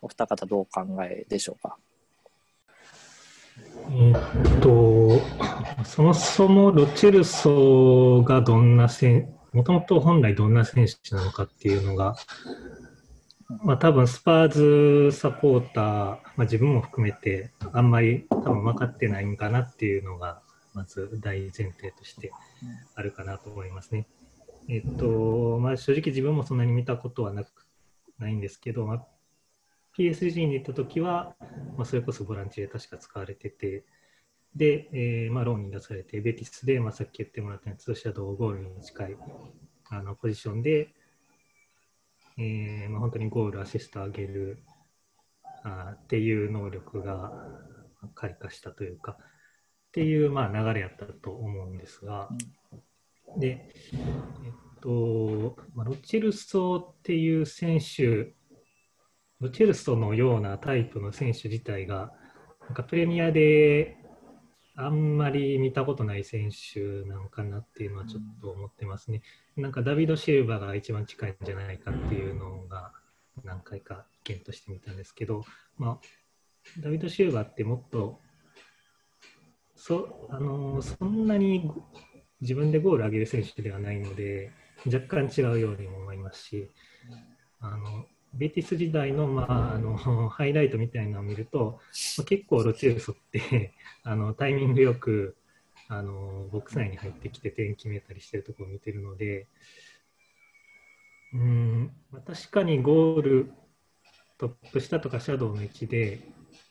[0.00, 1.76] お二方どうお考えでしょうか？
[3.90, 5.20] えっと、
[5.84, 12.16] そもそもロチェルソがどんな選もともと本来どんな選手なのかっていうのが、
[13.62, 14.48] まあ、多分スパー
[15.10, 20.42] ズサポーター、まあ、自分も含めてあんまり多分分かってないんかなっていうのが
[20.74, 22.32] まず大前提として
[22.94, 24.06] あるかなと思いますね。
[24.68, 27.66] えっとまあ、正直自分もそんなに見たことはなく
[28.18, 29.06] ないんですけど、まあ、
[29.98, 31.34] PSG に行った時は、
[31.76, 33.84] まあ、それこそボランチで確か使われてて、
[34.54, 39.16] で、えーまあ、ローンに出されて、ベティスで、まあ、さっき言ってもらったように、ツーシャドウゴールに近い
[39.90, 40.94] あのポジションで、
[42.38, 44.64] えーまあ、本当にゴール、アシスト上げる
[45.64, 47.32] あっていう能力が
[48.14, 49.16] 開花したというか、っ
[49.92, 52.28] ていう、まあ、流れやったと思うんですが、
[53.38, 58.34] で、えっと、まあ、ロチェルソっていう選手、
[59.40, 62.12] ロチェルソのようなタイプの選手自体が、
[62.62, 64.01] なんかプレミアで
[64.74, 69.22] あんまり見たことない選手なのかなっていうのはちょっと思ってますね。
[69.56, 72.92] なんかダビド・シルバーが一番近いんじゃないかっていうのが
[73.44, 75.44] 何回か意見としてみたんですけど、
[75.76, 78.20] まあ、ダビド・シルバーってもっと
[79.74, 81.70] そ,、あのそんなに
[82.40, 84.52] 自分でゴール上げる選手ではないので
[84.86, 86.70] 若干違うようにも思いますし
[87.60, 89.96] あのベティス時代の,、まあ、あの
[90.30, 91.80] ハイライトみたいなのを見ると、
[92.18, 93.72] まあ、結構ロチェルソって
[94.02, 95.36] あのタイミングよく
[95.88, 99.46] あのボックス内に入ってきて点決めたりしてるところを見てるので
[101.34, 103.52] うん、まあ、確かにゴール
[104.38, 106.20] トップ下とかシャドウの位置で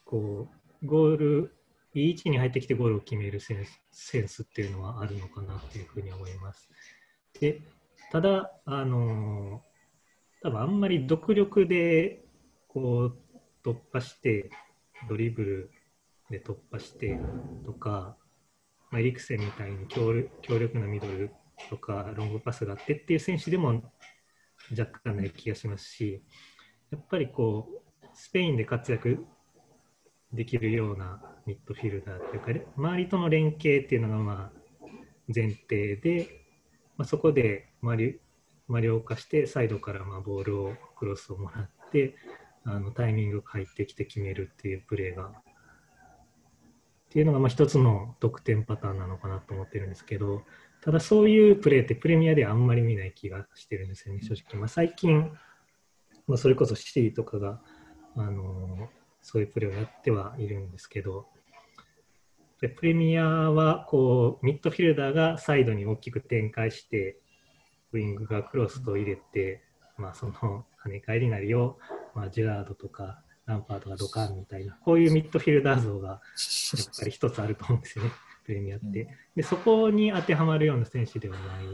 [0.03, 0.49] こ
[0.81, 1.55] うゴール
[1.93, 6.69] いい位置に入ってきてゴールを決めるセンスセンスっていうのはあるのかなっていうふうに思います。
[7.39, 7.61] で
[8.11, 9.63] ただあの
[10.41, 12.23] 多分あんまり独力で
[12.67, 13.11] こ
[13.63, 14.49] う突破して
[15.07, 15.71] ドリブル
[16.29, 17.19] で突破して
[17.65, 18.17] とか、
[18.89, 20.13] まあ、エリクセンみたいに強
[20.59, 21.31] 力なミドル
[21.69, 23.83] とかロングパスがあってっていう選手でも
[24.77, 26.23] 若干ない気がしますし
[26.91, 29.25] やっぱりこうスペインで活躍
[30.33, 34.61] できるようなミッドフィルダーというか周りとの連携っていうのがまあ
[35.33, 36.27] 前提で、
[36.97, 38.19] まあ、そこで周り
[38.71, 42.15] マリオ化してサイドからまあボールをクロスをもらって
[42.63, 45.31] あのタイミングが入ってきて決めるっていうプレーがっ
[47.09, 50.43] ていうのがまあ一つの得点パターンなのかなと思ってるんですけど
[50.81, 55.31] ただそういうプレーってプレミアではあんまり見ない気がしてるんですよね正直、まあ、最近、
[56.27, 57.61] まあ、それこそシティとかが、
[58.15, 58.89] あの
[59.21, 61.27] そういうプレーをやってはいるんですけど
[62.59, 67.17] プレミアはこうミッドフィルダーがサイドに大きく展開して
[67.93, 69.63] ウイングがクロスを入れて、
[69.97, 71.77] まあ、その跳ね返りなりを、
[72.15, 76.19] まあ、ジェラードとかランパーとかドカンみたいな、こういうミッドフィルダー像がやっ
[76.97, 78.11] ぱり一つあると思うんですよね、
[78.45, 79.07] プレミアって。
[79.35, 81.65] で、そこに当てはまるような選手ではない。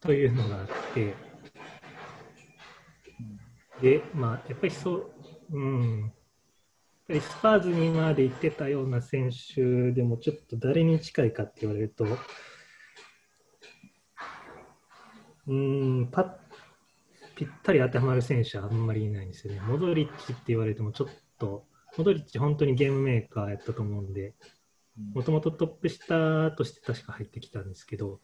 [0.00, 1.14] というのがあって、
[3.82, 5.12] で、まあ、やっぱりそう、
[5.50, 6.10] うん、やっ
[7.08, 12.06] ぱりスパーズにまで行ってたような選手でも、ちょっと誰に近いかって言われると、
[15.48, 16.30] うん、パッ
[17.34, 19.60] ぴったり当てはまる選手はあんまりいないんですよね。
[19.60, 21.64] モドリッチって言われてもちょっと、
[21.96, 24.34] モドリッチ本当にゲームメーカーやったと思うんで、
[25.14, 28.20] もともとトップ下として確か入ってきたんですけど、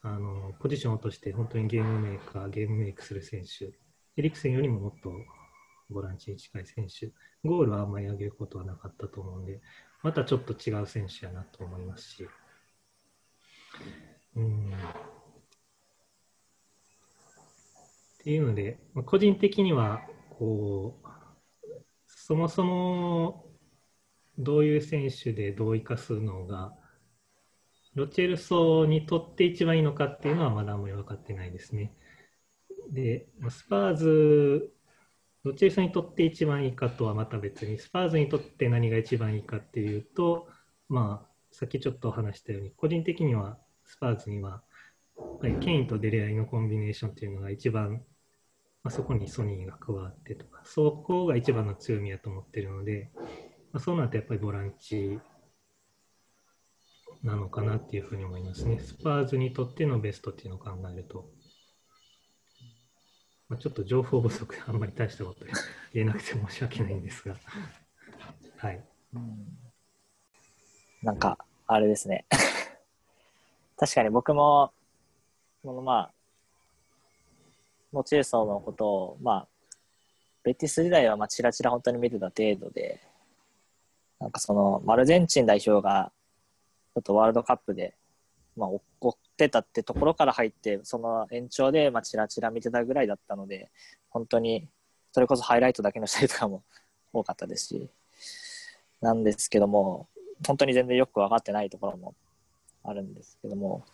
[0.00, 3.66] あのポジションとして本当にゲームメーカー、ゲームメイクする選手、
[4.16, 5.12] エリクセンよりももっと
[5.90, 7.12] ボランチに近い選手、
[7.46, 9.60] ゴールはあんまり上げることはなかったと思うんで、
[10.02, 12.28] またちょっと違う選手やなと思いますし、
[18.24, 20.00] っていうので、個人的には
[20.30, 21.08] こう
[22.06, 23.44] そもそも
[24.38, 26.72] どういう選手でどう生かすのが
[27.94, 31.92] ロチェルソにとって一番いいのかっていうのはまだあんまり分かってないですね。
[32.90, 34.72] で、スパーズ、
[35.44, 40.48] ロチェルソにとって一番いいかとはまた別に、スパーズにとって何が一番いいかっていうと、
[40.88, 44.62] まあ、さっきちょっと話したように、個人的にはスパーズには、
[45.16, 48.02] やっぱりケインとデレアリのコンビネーションっていうのが一番、
[48.84, 53.10] まあ、そこにソニーが加わってとか、そこが一番の強みやと思ってるので、
[53.72, 55.18] まあ、そうなるとやっぱりボランチ
[57.22, 58.78] なのかなっていうふうに思いますね。
[58.78, 61.30] スパーズにとってのベストっていうのを考えると。
[63.48, 65.46] まあ、ちょっと情報不足であんまり大したこと
[65.94, 67.36] 言えなくて申し訳ないんですが。
[68.58, 68.84] はい。
[71.02, 72.26] なんか、あれですね。
[73.78, 74.72] 確かに僕も、
[75.62, 76.13] このまあ、
[77.94, 79.48] モチエソのことを、まあ、
[80.42, 83.00] ベティス時代はまあチラチラ本当に見てた程度で、
[84.18, 86.10] なんかその、アルゼンチン代表が
[86.94, 87.94] ちょっとワールドカップで、
[88.56, 93.70] まあ、追ってたってところから入って、その延長で、まあ、チラチラ見てたぐらいだったので、
[94.10, 94.68] 本当に、
[95.12, 96.64] それこそハイライトだけの試合とかも
[97.12, 97.88] 多かったですし、
[99.00, 100.08] なんですけども、
[100.44, 102.16] 本当に全然よく分かってないところも
[102.82, 103.84] あるんですけども、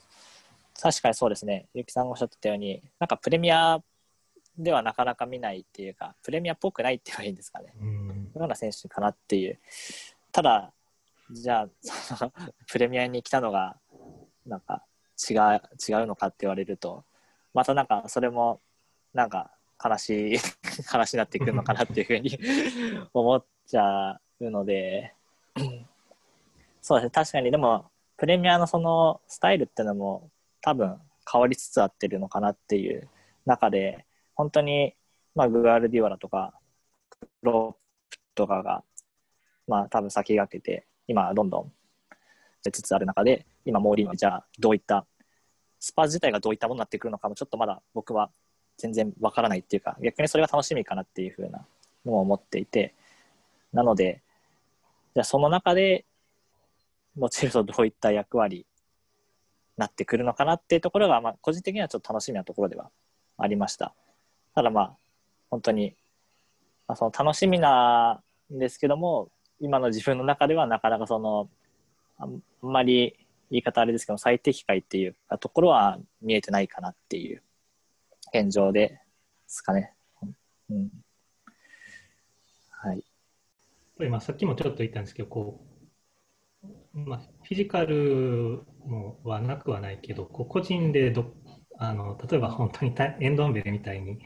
[0.80, 3.82] 確かにそうですね、ゆきさんがおっしゃってたように、なんかプレミア
[4.62, 7.72] ではなかなか見ないっていうか、プレミアっぽくないって言えばいいんですかね。
[7.80, 9.58] うん、ような選手かなっていう。
[10.32, 10.72] ただ、
[11.30, 12.32] じゃあ、そ の
[12.68, 13.76] プレミアに来たのが、
[14.46, 14.84] なんか
[15.30, 15.38] 違う、
[15.88, 17.04] 違うのかって言われると、
[17.54, 18.60] またなんかそれも、
[19.14, 19.50] なんか
[19.82, 20.38] 悲しい
[20.86, 22.38] 話になってくるのかなっていうふうに
[23.14, 25.14] 思っちゃうので、
[26.82, 30.30] そうですね、確かにでも、プレミアのそのスタイルっていうのも
[30.60, 31.00] 多分
[31.30, 33.08] 変わりつつあってるのかなっていう
[33.46, 34.04] 中で、
[34.40, 34.94] 本当に、
[35.34, 36.54] まあ、グアルディオラとか、
[37.10, 38.82] クロープとかが、
[39.68, 41.72] まあ多分先駆けて、今、どんどん
[42.64, 45.04] 出つつある中で、今、モーリーノじゃあ、どういった、
[45.78, 48.30] スパー自体がどういったものになってくるのかも、ちょっとまだ僕は
[48.78, 51.66] 全然わからないっていうか、逆にそれが楽しみかなっていうふうな
[52.06, 52.94] のを思っていて、
[53.74, 54.22] なので、
[55.14, 56.06] じゃあその中で、
[57.14, 58.66] もちろんどういった役割に
[59.76, 62.90] なってくるのかなっていうところが、まあ、個人的にはちょっと楽しみなところでは
[63.36, 63.94] ありました。
[64.54, 64.96] ただまあ、
[65.50, 65.96] 本当に、
[66.88, 69.30] まあ、その楽しみなんですけども、
[69.60, 71.48] 今の自分の中ではなかなかその
[72.18, 73.16] あんまり
[73.50, 77.42] 言い方あれですけど最適解っていうところは見えてないかなっていう
[78.32, 79.00] 現状で
[79.46, 79.92] すかね。
[80.70, 80.88] うん、
[82.70, 83.04] はい。
[84.00, 85.60] 今さっきもちょっと言ったんですけどこ
[86.94, 91.34] う、まあ、フィジカルもはなくはないけどこ個人でど
[91.82, 94.18] あの例えば本当にエンドンベレみたいに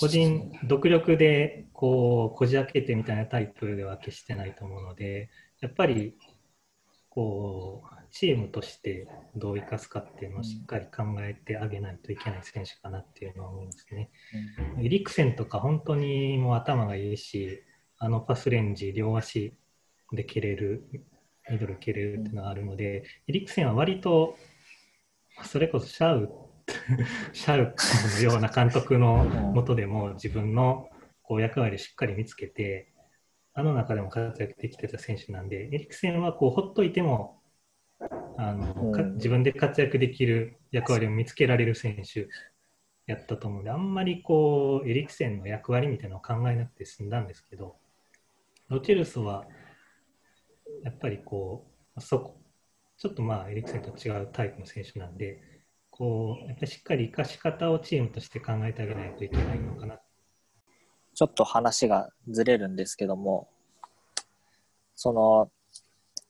[0.00, 5.30] 個人独力でこうこじ開けてみたいなタイプでは決してないと思うので
[5.60, 6.16] やっぱり
[7.08, 14.10] こうチームとしてどう生かすかっていうのをしっかり考えてあげないといけない選手かなっていうのは思いますね。
[14.82, 17.62] エリクセンとか本当にもう頭がいいし
[17.98, 19.54] あのパスレンジ両足
[20.10, 20.82] で蹴れる
[21.48, 24.36] ミドル蹴れるっていうのがあるのでエリクセンは割と
[25.44, 26.45] それこそシャウ
[27.32, 27.74] シャウ
[28.18, 30.88] のような監督のもとでも自分の
[31.22, 32.92] こう役割をしっかり見つけて、
[33.54, 37.40] あの中でも活躍できてた選手なんで、エリクセンはこうほっといても
[38.38, 42.28] あの、自分で活躍できる役割を見つけられる選手
[43.06, 47.76] やったと思うんで、あんまりこうエリクセンの役割みたいなのを考えなくて済んだんですけど、
[48.68, 49.46] ロチェルソは
[50.82, 52.40] やっぱりこう、そこ
[52.98, 55.40] ちょっとまあエリクセンと違うタイプの選手なんで、
[55.96, 59.98] こうやっぱしっかり生かし方をチームとして考えてあげないといけないのかな。
[61.14, 63.48] ちょっと話がずれるんですけども、
[64.94, 65.50] その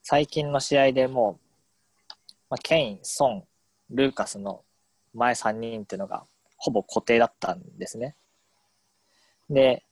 [0.02, 2.14] 最近の試合でもう、
[2.50, 3.44] まあ、ケイン、ソン、
[3.90, 4.62] ルーカスの
[5.14, 6.24] 前3人っていうのが
[6.56, 8.14] ほぼ固定だったんですね。
[9.50, 9.84] で、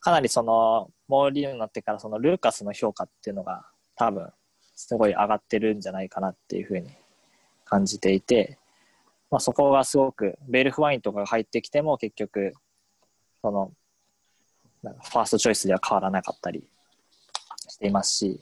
[0.00, 3.66] かなりそのモーリーになってからそのルーカスの評価っていうのが
[3.96, 4.30] 多分
[4.74, 6.88] すごい上がってるんじゃないかなっていうふうに
[7.66, 8.56] 感じていて、
[9.30, 12.54] まあ、そこがすごくベルフワインとかが入ってきても結局
[13.42, 13.72] その
[14.82, 16.64] ファーストチョイスでは変わらなかったり
[17.68, 18.40] していますし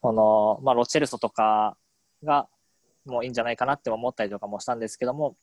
[0.00, 1.76] この、まあ、ロチェルソとか
[2.22, 2.48] が
[3.04, 5.36] もういいんじゃないかなって思ったりとかもしたんですけども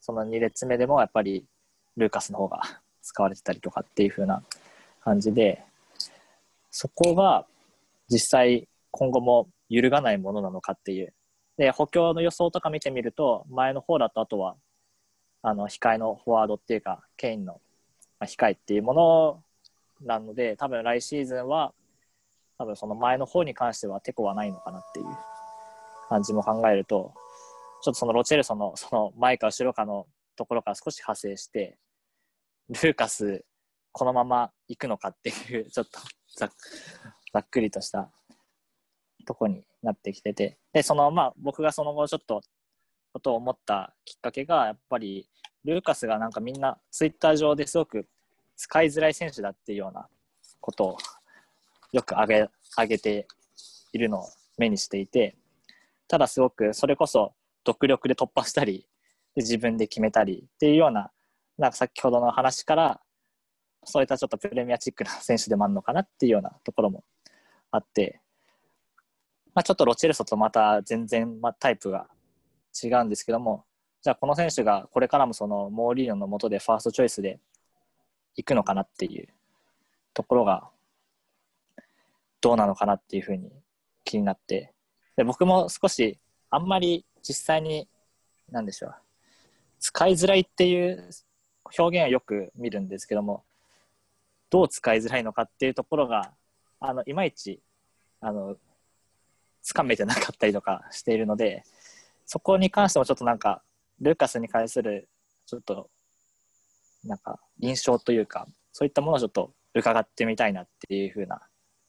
[0.00, 1.44] その2列目でもやっぱり
[1.96, 2.60] ルーカスの方が
[3.02, 4.42] 使われてたりとかっていう風な
[5.02, 5.62] 感じで
[6.70, 7.46] そこが
[8.08, 11.12] 実際今後も揺るがないものなのかっていう
[11.56, 14.56] で、補強の予想とか見てみると、前の方だとあとは、
[15.42, 17.60] あの、控えのフォワードっていうか、ケインの、
[18.20, 19.42] 控えっていうもの
[20.02, 21.72] なので、多分来シーズンは、
[22.58, 25.06] 多分その前の方に関してはテコはないのかなっていう
[26.08, 27.12] 感じも考えると、
[27.82, 31.78] ちょっとそのロチェルソのその前か後ろかのところから少し派生して、
[32.68, 33.44] ルーカス、
[33.92, 36.00] このまま行くのかっていう、ちょっと
[36.34, 36.46] ざ
[37.38, 38.10] っくりとした
[39.26, 42.40] とこになってきてて、で、そのまあ僕がその後ちょっと
[43.12, 45.28] ことを思ったきっかけが、やっぱり
[45.64, 48.08] ルーカスがなんかみんなツイッター上ですごく
[48.56, 50.08] 使いづらい選手だっていうような
[50.60, 50.98] ことを
[51.92, 53.26] よく挙げ挙げて
[53.92, 55.36] いるのを目にしていて、
[56.08, 57.32] ただすごくそれこそ
[57.64, 58.86] 独力で突破したり、
[59.34, 61.10] 自分で決めたりっていうような、
[61.58, 63.00] なんか先ほどの話から、
[63.84, 67.04] そういったちょっとプレミアチックな選手でもあるのかなっていうようなところも
[67.70, 68.20] あって、
[69.56, 72.06] まあ、ちょっとロチェルソとまた全然、まあ、タイプが
[72.84, 73.64] 違うんですけども、
[74.02, 77.40] じゃあこの選手がこれからもそのモーリーノのもとでファーストチョイスで
[78.36, 79.28] 行くのかなっていう
[80.12, 80.68] ところが
[82.42, 83.50] どうなのかなっていうふうに
[84.04, 84.74] 気になって
[85.16, 86.18] で僕も少し
[86.50, 87.88] あんまり実際に
[88.52, 88.94] 何でしょう
[89.80, 91.08] 使いづらいっていう
[91.78, 93.42] 表現はよく見るんですけども
[94.50, 96.30] どう使いづらいのかっていうところが
[96.78, 97.60] あのいまいち
[98.20, 98.56] あの
[99.66, 101.64] つかめてなかったりとかしているので
[102.24, 103.62] そこに関してもちょっとなんか
[104.00, 105.08] ルーカスに関する
[105.44, 105.90] ちょっと
[107.04, 111.42] なんか印象というかそういったものをちょっと伺ってみたいなっていうふうな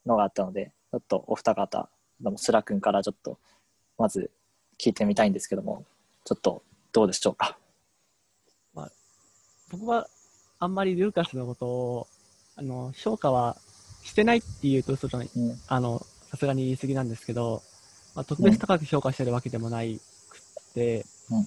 [0.08, 1.88] のがあったのでちょっとお二方
[2.20, 3.38] のスラ君からちょっと
[4.00, 4.32] まず
[4.82, 5.86] 聞いてみたいんですけども
[6.26, 6.64] ちょっと
[6.94, 7.60] どうでしょうか、
[8.74, 8.92] まあ、
[9.70, 10.08] 僕は
[10.58, 12.08] あんまりルーカスのことを
[12.56, 13.56] あの評価は
[14.04, 16.02] してないっていうと嘘じゃない、うん、あの
[16.38, 17.64] さすがに言い過ぎなんですけど、
[18.16, 20.38] まあ、特別高く評価してるわけでもないく
[20.70, 21.40] って、う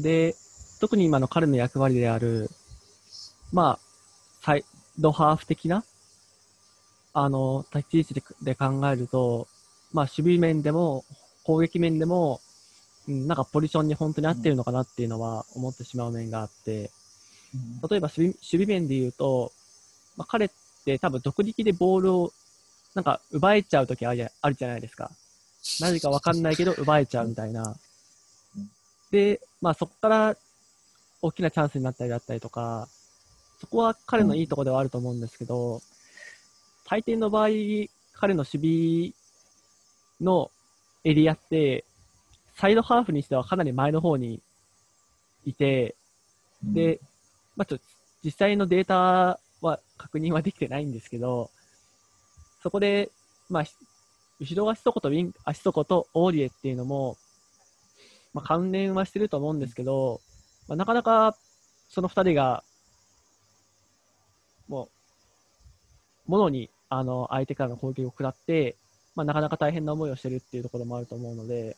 [0.00, 0.34] ん、で
[0.80, 2.50] 特に今の彼の役割である
[3.52, 3.78] まあ
[4.42, 4.64] サイ
[4.98, 5.82] ドハーフ的な
[7.14, 9.48] あの立ち位置でで考えると
[9.94, 11.04] まあ、守備面でも
[11.44, 12.40] 攻撃面でも、
[13.08, 16.90] うん、なんかポジションに本当に合ってるのかなっていうのは思ってしまう面があって、
[17.88, 19.52] 例えば守備守備面で言うと、
[20.16, 20.50] まあ、彼っ
[20.84, 22.32] て多分独力でボールを
[22.94, 25.10] なんか奪えちゃうときあるじゃないですか。
[25.80, 27.76] 何かわかんないけど奪えちゃうみたいな。
[29.10, 30.36] で、まあそこから
[31.22, 32.88] 大きなチャンスになったりだったりとか、
[33.60, 35.80] そこは彼のいいところではあると思うんですけど、
[36.86, 37.48] 大抵の場合、
[38.12, 39.14] 彼の守備
[40.20, 40.50] の
[41.02, 41.84] エリアって、
[42.56, 44.40] サイドハーフにしてはかなり前の方に
[45.44, 45.96] いて、
[46.62, 47.00] で、
[47.56, 47.78] まあ、ちょ
[48.22, 51.50] 実際のデータは確認はできてないんですけど、
[52.64, 53.10] そこで、
[53.50, 53.64] まあ、
[54.40, 57.18] 後ろ足底とウィン、足底とオーリエっていうのも、
[58.32, 60.22] まあ、関連はしてると思うんですけど、
[60.66, 61.36] まあ、なかなか
[61.90, 62.64] その二人が、
[64.66, 64.88] も
[66.26, 68.76] う、ものに、あの、相手からの攻撃を食らって、
[69.14, 71.76] まあ、なかなか大変な思いをしてるっていうところもあると思うので、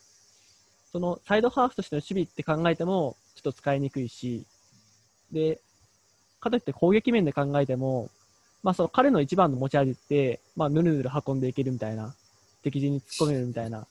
[0.92, 4.46] そのサイドハーフとしての守備って考えても、ちょっと使いにくいし、
[5.32, 5.60] で、
[6.38, 8.08] かといって攻撃面で考えても、
[8.66, 12.16] まあ、その彼の一番の持ち味って、まあ、ぬるぬる運んでいけるみたいな、
[12.64, 13.86] 敵陣に突っ込めるみたいな、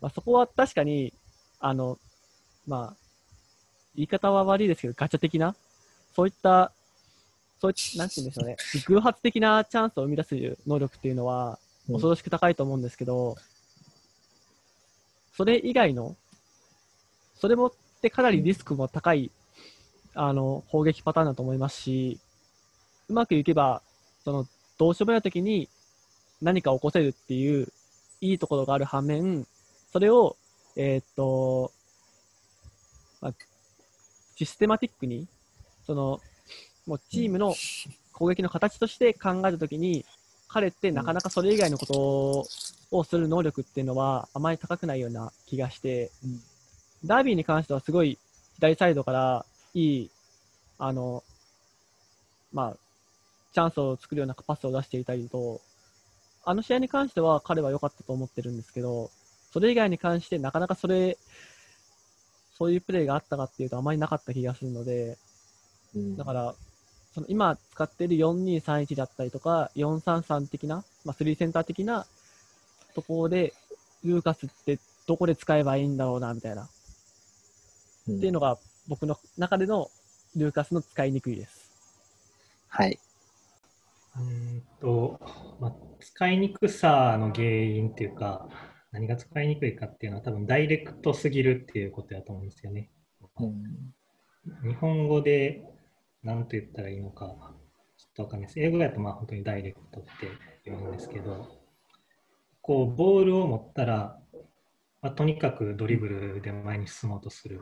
[0.00, 1.12] まあ、そこは確かに、
[1.60, 1.98] あの、
[2.66, 2.96] まあ、
[3.94, 5.54] 言い方は悪いですけど、ガチャ的な、
[6.16, 6.72] そういった
[7.60, 13.36] そういなんて言うんでしょうね、偶発的なチャンスを生み出す能力っていうのは、恐ろしく高いと思うんですけど、
[15.36, 16.16] それ以外の、
[17.38, 19.30] それもってかなりリスクも高い、
[20.14, 22.18] あの、攻撃パターンだと思いますし、
[23.08, 23.82] うまくいけば、
[24.24, 24.46] その、
[24.78, 25.68] どうしようもない時に
[26.42, 27.68] 何か起こせるっていう、
[28.20, 29.46] いいところがある反面、
[29.92, 30.36] それを、
[30.76, 31.70] えー、っと、
[33.20, 33.34] まあ、
[34.36, 35.26] システマティックに、
[35.86, 36.20] その、
[36.86, 37.54] もうチームの
[38.12, 40.04] 攻撃の形として考えたときに、
[40.48, 42.46] 彼ってなかなかそれ以外のこと
[42.96, 46.10] をする能力っていうのはあまり高くないような気がして、
[47.04, 48.18] ダービーに関してはすごい
[48.56, 50.10] 左サイドからいい、
[50.78, 51.24] あの、
[52.52, 52.76] まあ、
[53.54, 55.60] チャンスを作るようなパスを出していたりと、
[56.44, 59.10] あの試合に関しては彼は良かったと思ってるんですけど、
[59.52, 61.16] それ以外に関してなかなかそれ、
[62.58, 65.16] そういうプレーがあったかっていうとあまりなかった気がするので、
[66.16, 66.54] だから、
[67.14, 72.06] その今使っている4231だったりとか、433的な、まあ、3センター的な
[72.94, 73.54] ところで、
[74.04, 76.68] ルーカスってどこで使えばいいんだろうな、みたいな。
[78.08, 79.88] うん、っていうのが僕の中での
[80.34, 81.70] ルーカスの使いにくいです。
[82.68, 82.98] はい。
[84.16, 85.20] うんと、
[85.60, 88.48] まあ、使いにくさの原因っていうか、
[88.92, 92.90] 何が使いにくいかっていうのは多分ダイレクトすぎるっていうことだと思うんですよね。
[93.40, 95.64] うん、日本語で
[96.22, 97.26] 何と言ったらいいのか、
[97.96, 98.60] ちょっとわかんないです。
[98.60, 100.10] 英語だとまあ本当にダイレクトって
[100.64, 101.64] 言うんですけど、
[102.62, 104.18] こう、ボールを持ったら、
[105.02, 107.60] まあ、とにかくドリブルで前に進もうとする。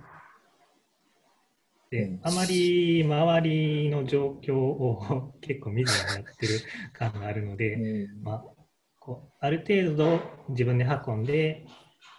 [1.92, 6.60] で、あまり周りの状況を結構見ずにやってる
[6.94, 8.44] 感があるので、まあ、
[8.98, 10.18] こうある程度
[10.48, 11.66] 自分で運んで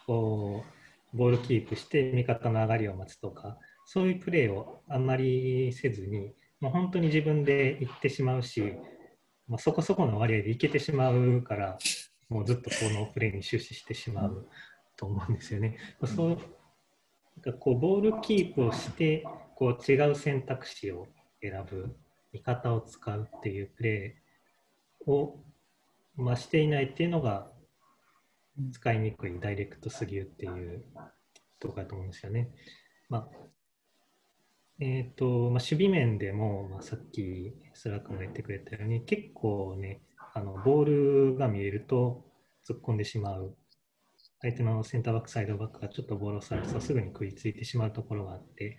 [0.05, 0.63] こ
[1.11, 3.57] うボールキープして味方の上がりを待つとか
[3.87, 8.75] そういうプレーをあんまりせずに、まあ、本当に自分で行ってしまうし、
[9.47, 11.79] まあ、そこそこの割合でいけてしまうから
[12.29, 14.47] もうずっとこのプレーに終始してしまう
[14.97, 15.77] と思うんですよね。
[16.05, 16.37] そう
[17.59, 19.25] こうボールキープをして
[19.55, 21.07] こう違う選択肢を
[21.41, 21.95] 選ぶ
[22.33, 25.39] 味方を使うっていうプレーを、
[26.15, 27.51] まあ、していないっていうのが
[28.71, 30.83] 使いにくいダイレクトすぎるっていう
[31.59, 32.49] ところだと思うんですよね。
[33.09, 33.43] まあ
[34.79, 40.01] えーとまあ、守備面でも、まあ、さっきスラックも言ってくれたように結構ね
[40.33, 42.25] あのボールが見えると
[42.67, 43.55] 突っ込んでしまう
[44.41, 48.77] 相手のセンターバックサイドバックがちょっとボールをされるとすぐに食いついてしまうところがあって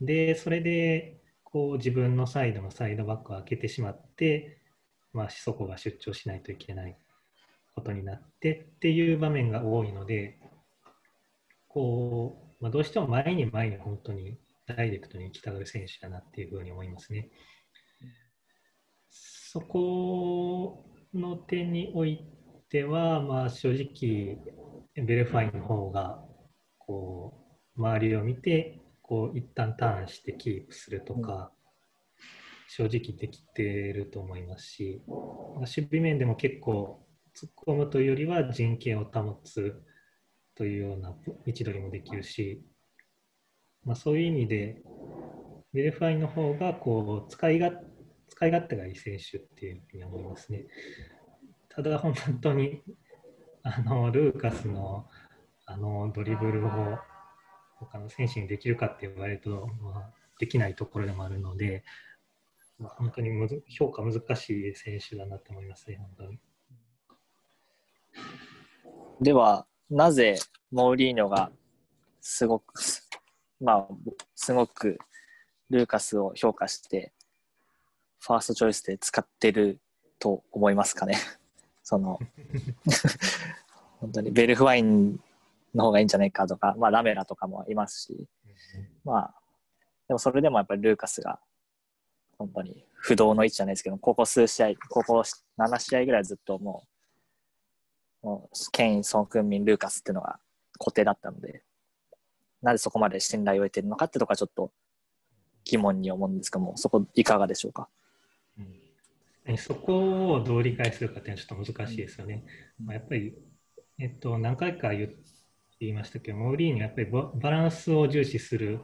[0.00, 4.60] で、それで、こう自分のサイドのサイドバックを開けてしまって、
[5.12, 6.98] まあ、そこが出張しないといけない
[7.74, 10.38] ことになってっていう場面が多いので、
[11.68, 17.30] こう、まあ、どうしても前に前に本当にダイレクトに行きたがる選手だなっていうふうに思いますね。
[19.08, 20.84] そこ
[21.14, 22.26] の点におい
[22.68, 24.36] ては、まあ、正直、
[24.94, 26.22] ベルファインの方が
[26.78, 27.34] こ
[27.76, 31.52] う周りを見てこう一旦ターンしてキープするとか、
[32.68, 39.80] 正直できてると思いますし、守備面でも結構突っ込むというよりは陣形を保つ
[40.56, 41.14] というような
[41.46, 42.62] 位置取りもできるし、
[43.84, 44.82] まあ、そういう意味で
[45.72, 47.70] ベルファイの方がこう使いが
[48.28, 50.64] 使い勝手がいい選手っていうふうに思いますね。
[51.68, 52.82] ただ本当に
[53.62, 55.06] あのルーカスの
[55.66, 56.70] あのドリブルを
[57.78, 61.84] 他の選手にできるかって言われると、まあ、できないところでもあるので、
[62.78, 66.38] まあ、本当にむず評価難しい選手だなと思いますね、本当に。
[69.20, 70.38] では、なぜ
[70.72, 71.50] モーリーニョが
[72.20, 72.74] すごく、
[73.60, 73.88] まあ、
[74.34, 74.98] すごく
[75.70, 77.12] ルーカスを評価して、
[78.20, 79.78] ファーストチョイスで使ってる
[80.18, 81.16] と思いますかね？
[81.82, 82.18] その
[84.00, 85.20] 本当にベルフワイン
[85.76, 88.26] の方がいいんじゃないかとか、まあ、ラメラとかもいますし、
[89.04, 89.34] まあ、
[90.08, 91.38] でもそれでもやっぱりルーカスが
[92.38, 95.22] 本当に不動の位置じゃないですけど、ここ数試合、ここ
[95.58, 96.84] 7試合ぐらいずっとも
[98.22, 100.40] う、もうケイン、ソン・クンミン、ルーカスっていうのが
[100.78, 101.62] 固定だったので、
[102.62, 104.72] なぜそこまで信頼を得ているのかってところはちょっと
[105.64, 107.88] 疑問に思うんですけども、そこいかがでしょうか？
[109.46, 112.44] うん、そこをどう理解するかっていうのはちょっと難しいですよね。
[112.82, 113.34] まあ、やっぱり、
[113.98, 115.08] えっと、何回か言
[115.80, 118.80] 言いましたけど、モーリーニはやっぱりバランスを重視する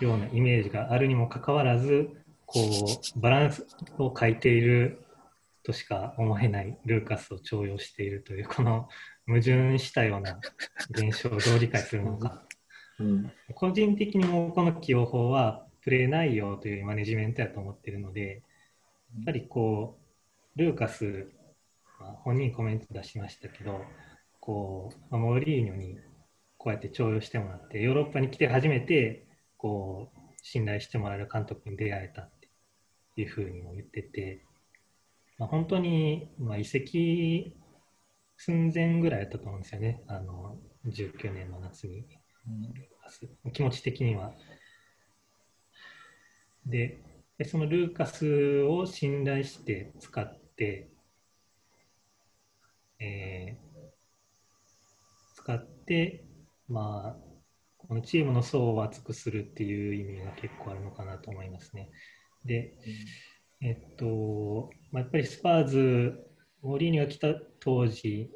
[0.00, 2.10] ようなイメージがあるにもかかわらず、
[2.46, 3.66] こう、バランス
[3.98, 5.04] を欠いている
[5.62, 8.88] としか思えないルーカスを重用しているという、この
[9.26, 10.38] 矛盾したような
[10.90, 12.42] 現象をどう理解するのか。
[13.00, 18.42] うん、個人的にもこの起用法はプレー内容というマネジメントやと思っているので、
[19.14, 19.98] やっぱりこ
[20.56, 21.32] う、ルーカス、
[22.00, 23.80] まあ、本人コメント出しましたけど、
[24.48, 25.98] こう、モーリーニョに
[26.56, 29.26] こうやって重用してもらって、ヨーロッパに来て初めて、
[29.58, 32.30] こう、信頼してもらえる監督に出会えたっ
[33.14, 34.42] ていうふうにも言ってて、
[35.36, 37.54] まあ、本当に、まあ、移籍
[38.38, 42.06] 寸前ぐらいやったと思うんですよね、あの19年の夏に、
[43.44, 44.32] うん、気持ち的には。
[46.64, 46.96] で、
[47.44, 50.88] そのルーカスを信頼して使って、
[52.98, 53.67] えー、
[55.48, 56.22] 使って、
[56.68, 57.16] まあ、
[57.78, 61.88] このチームの層を厚くするっていう意味が結構あるのかなと思いますね。
[62.44, 62.74] で、
[63.62, 66.12] えっと、まあ、やっぱりスパーズ、
[66.60, 68.28] モーリーニが来た当時、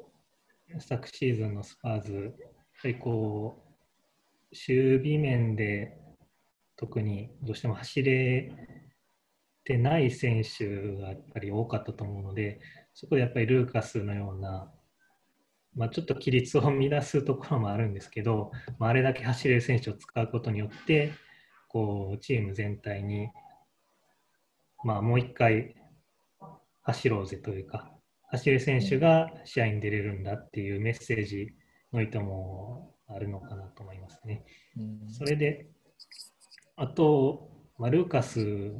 [0.79, 2.51] 昨シーズンのスパーズ、やっ
[2.81, 5.95] ぱりこう、守備面で
[6.75, 8.49] 特にどうしても走れ
[9.63, 12.59] てない選手がやっぱり多かったと思うので、
[12.95, 14.72] そこでやっぱりルーカスのような
[15.75, 21.11] まあ、ちょっと規律を乱すところもあるんですけど、まあ、あれだけ走れる選手を使うことによって
[21.67, 23.29] こうチーム全体に、
[24.83, 25.75] まあ、もう一回
[26.83, 27.91] 走ろうぜというか
[28.27, 31.53] 走る選手が試合に出れるんだっていうメッセージ
[31.91, 34.43] の意図もあるのかなと思いますね。
[35.07, 35.67] それで
[36.75, 38.73] あと、まあ、ルーカス、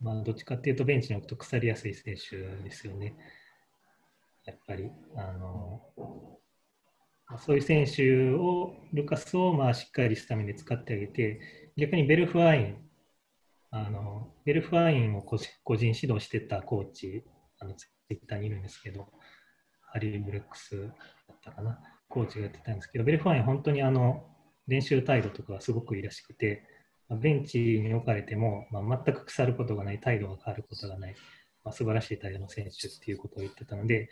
[0.00, 3.16] まあ、どっちかっていうとベンチに置くと腐りやすい選手ですよね。
[4.44, 5.82] やっぱり、あの、
[7.38, 11.40] そういう選手を、ルカスをまあしっかりスタメンで使ってあげて、
[11.76, 12.76] 逆にベルフワイン、
[13.70, 15.46] あのベルフワインを個人
[15.94, 17.24] 指導してたコーチ、
[17.60, 19.12] あのツイッターにいるんですけど、
[19.92, 20.88] ハリー・ブルックス
[21.28, 21.78] だったかな、
[22.08, 24.26] コーチがやってたんですけど、ベルフワイン、本当にあの
[24.66, 26.64] 練習態度とかがすごくいいらしくて、
[27.10, 31.14] ベンチに置かれても、まあ、全く腐ることがない、態度が変わることがない、
[31.64, 34.08] まあ、素晴らしい態度の選手っていうことを言ってたので、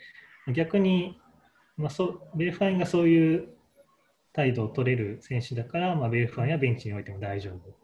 [0.54, 1.20] 逆に、
[1.76, 3.48] まあ、そベルファインがそういう
[4.32, 7.76] 態度を取れる選手だから、まあ、ベルファインはベンチに置いても大丈夫。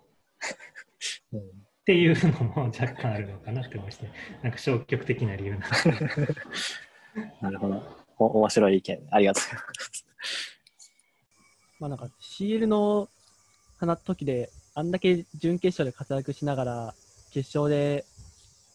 [1.32, 1.42] うん、っ
[1.84, 4.10] ていうのも若干あるのかなって思いまして、
[4.42, 5.60] なんか消極的な理由な
[7.42, 7.82] なるほど。
[8.18, 10.06] お面白い意見、ありがとうございます。
[11.80, 13.08] まあなんか CL の
[13.80, 16.94] 放時で、あんだけ準決勝で活躍しながら、
[17.32, 18.04] 決勝で、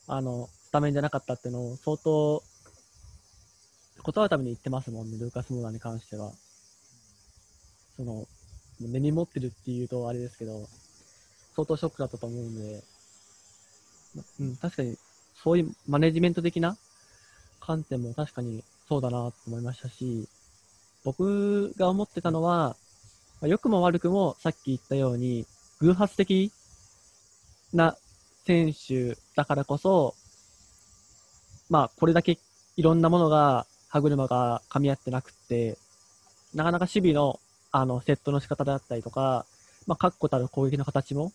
[0.07, 2.43] あの、スタメじゃなかったっていうのを相当、
[4.03, 6.31] 断るために言ってますもんね、ルーカス・モーダーに関しては。
[7.97, 8.27] その、
[8.79, 10.69] 根に持ってるっていうとあれですけど、
[11.55, 12.83] 相当ショックだったと思うんで、
[14.41, 14.95] うん、確かに、
[15.43, 16.77] そういうマネジメント的な
[17.59, 20.29] 観点も確かにそうだなと思いましたし、
[21.03, 22.75] 僕が思ってたのは、
[23.41, 25.47] まあ、良くも悪くもさっき言ったように、
[25.79, 26.51] 偶発的
[27.73, 27.97] な
[28.45, 30.13] 選手だからこそ、
[31.69, 32.37] まあ、これだけ
[32.77, 35.77] いろんなものが、歯車が噛み合ってなくって、
[36.53, 37.39] なかなか守備の、
[37.71, 39.45] あの、セットの仕方であったりとか、
[39.87, 41.31] まあ、確固たる攻撃の形も、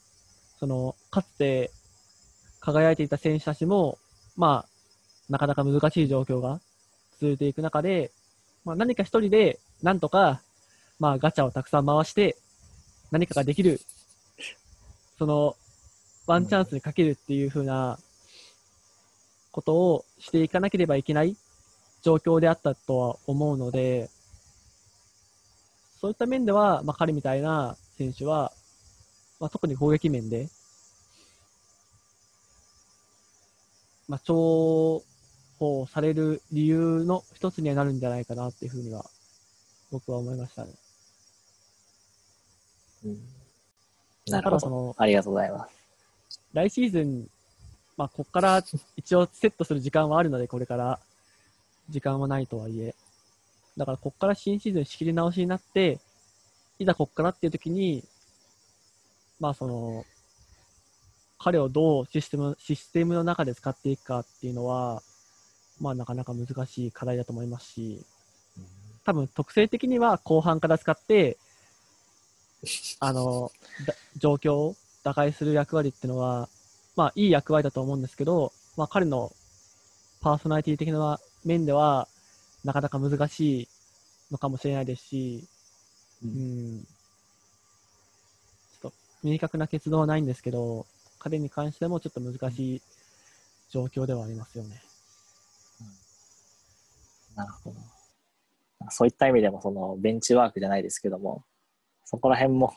[0.59, 1.71] その、かつて
[2.61, 3.99] 輝いていた選手たちも、
[4.37, 4.69] まあ、
[5.29, 6.61] なかなか難しい状況が
[7.21, 8.11] 続いていく中で、
[8.65, 10.41] まあ、何か一人で、なんとか、
[10.99, 12.37] まあ、ガチャをたくさん回して、
[13.11, 13.81] 何かができる
[15.19, 15.57] その、
[16.27, 17.99] ワンチャンスにかけるっていうふうな
[19.55, 21.37] ことをしていかなければいけない
[22.03, 24.11] 状況であったとは思うので、
[26.01, 28.53] そういった面では、まあ、彼みたいな選手は、
[29.39, 30.49] まあ、特に攻撃面で、
[34.09, 35.01] まあ、重
[35.61, 39.07] 宝される理由の一つにはなるんじゃないかなっていうふうには、
[39.93, 40.73] 僕は思いましたね。
[43.05, 43.19] うん
[44.27, 44.95] なるほど。
[44.97, 46.41] ありがとうございます。
[46.55, 47.29] 来シーズン、
[47.97, 48.63] まあ、ここから
[48.97, 50.99] 一応セットする時間はあるので、これから
[51.89, 52.95] 時間はないとはいえ。
[53.77, 56.01] だからここから新シーズン仕切り直しになって、
[56.79, 58.05] いざここからっていう時に、
[59.39, 60.05] まあその、
[61.39, 65.03] 彼をどうシステム、システムの中で使っていくかっていうのは、
[65.81, 68.05] まあなかなか難しい課題だと思いますし、
[69.05, 71.37] 多分特性的には後半から使って、
[73.01, 73.53] あの、
[74.17, 76.49] 状況を打開する役割っていうのは、
[76.97, 79.33] まあ、いい役割だと思うんですけど、まあ、彼の
[80.21, 82.09] パーソナリティ的な面では、
[82.65, 83.69] なかなか難しい
[84.31, 85.45] のかもしれないですし、
[86.25, 88.93] うん、ちょっと
[89.23, 90.87] 明確な結論はないんですけど、
[91.19, 92.83] 彼に関してもちょっと難しい
[93.71, 94.83] 状況ではありますよね。
[95.81, 97.77] うん、なるほど。
[98.91, 101.45] そういった意味でも、そのベンチワークじゃないですけども、
[102.05, 102.73] そこら辺も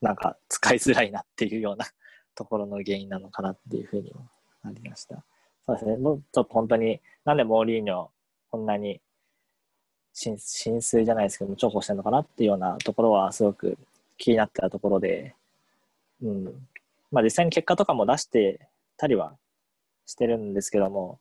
[0.00, 1.86] なんか使いづらいなっていうような
[2.34, 4.26] ところの原因なのかなっていうふうにも
[4.62, 5.24] ありました。
[5.66, 8.08] そうですね、もうちょっと本当に、なんでモーリーニョ、
[8.50, 9.00] こんなに
[10.12, 13.78] 浸水じゃないですけども、重宝してるのかなっていうようなところはすごく
[14.16, 15.34] 気になってたところで、
[16.22, 16.68] うん。
[17.10, 18.60] まあ実際に結果とかも出して
[18.96, 19.36] たりは
[20.06, 21.18] してるんですけども、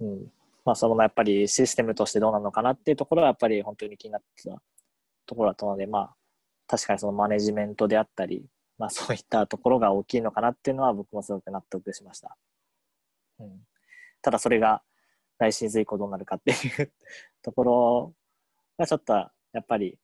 [0.00, 0.32] うん。
[0.64, 4.62] まあそのやっぱりシステムとしてどうなのかなっていうところはやっぱり本当に気になってた
[5.26, 6.14] ところだったので、まあ
[6.66, 8.44] 確かにそのマネジメントであったり、
[8.78, 12.36] まあ、そういったところが大きいのかなっていうのは僕もすごく納得しました。
[13.38, 13.60] うん、
[14.22, 14.82] ただそれが
[15.38, 16.92] 来シーズン以降どうなるかっていう
[17.42, 18.12] ところ
[18.78, 19.30] がちょっとや
[19.60, 19.98] っぱり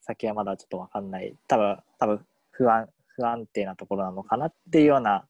[0.00, 5.26] 先はまだちょっと分かんない多分多分不安不安定なところなのかなっていうような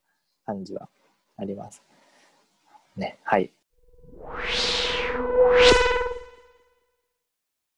[0.47, 0.89] 感じは
[1.36, 1.82] あります。
[2.97, 3.53] ねはい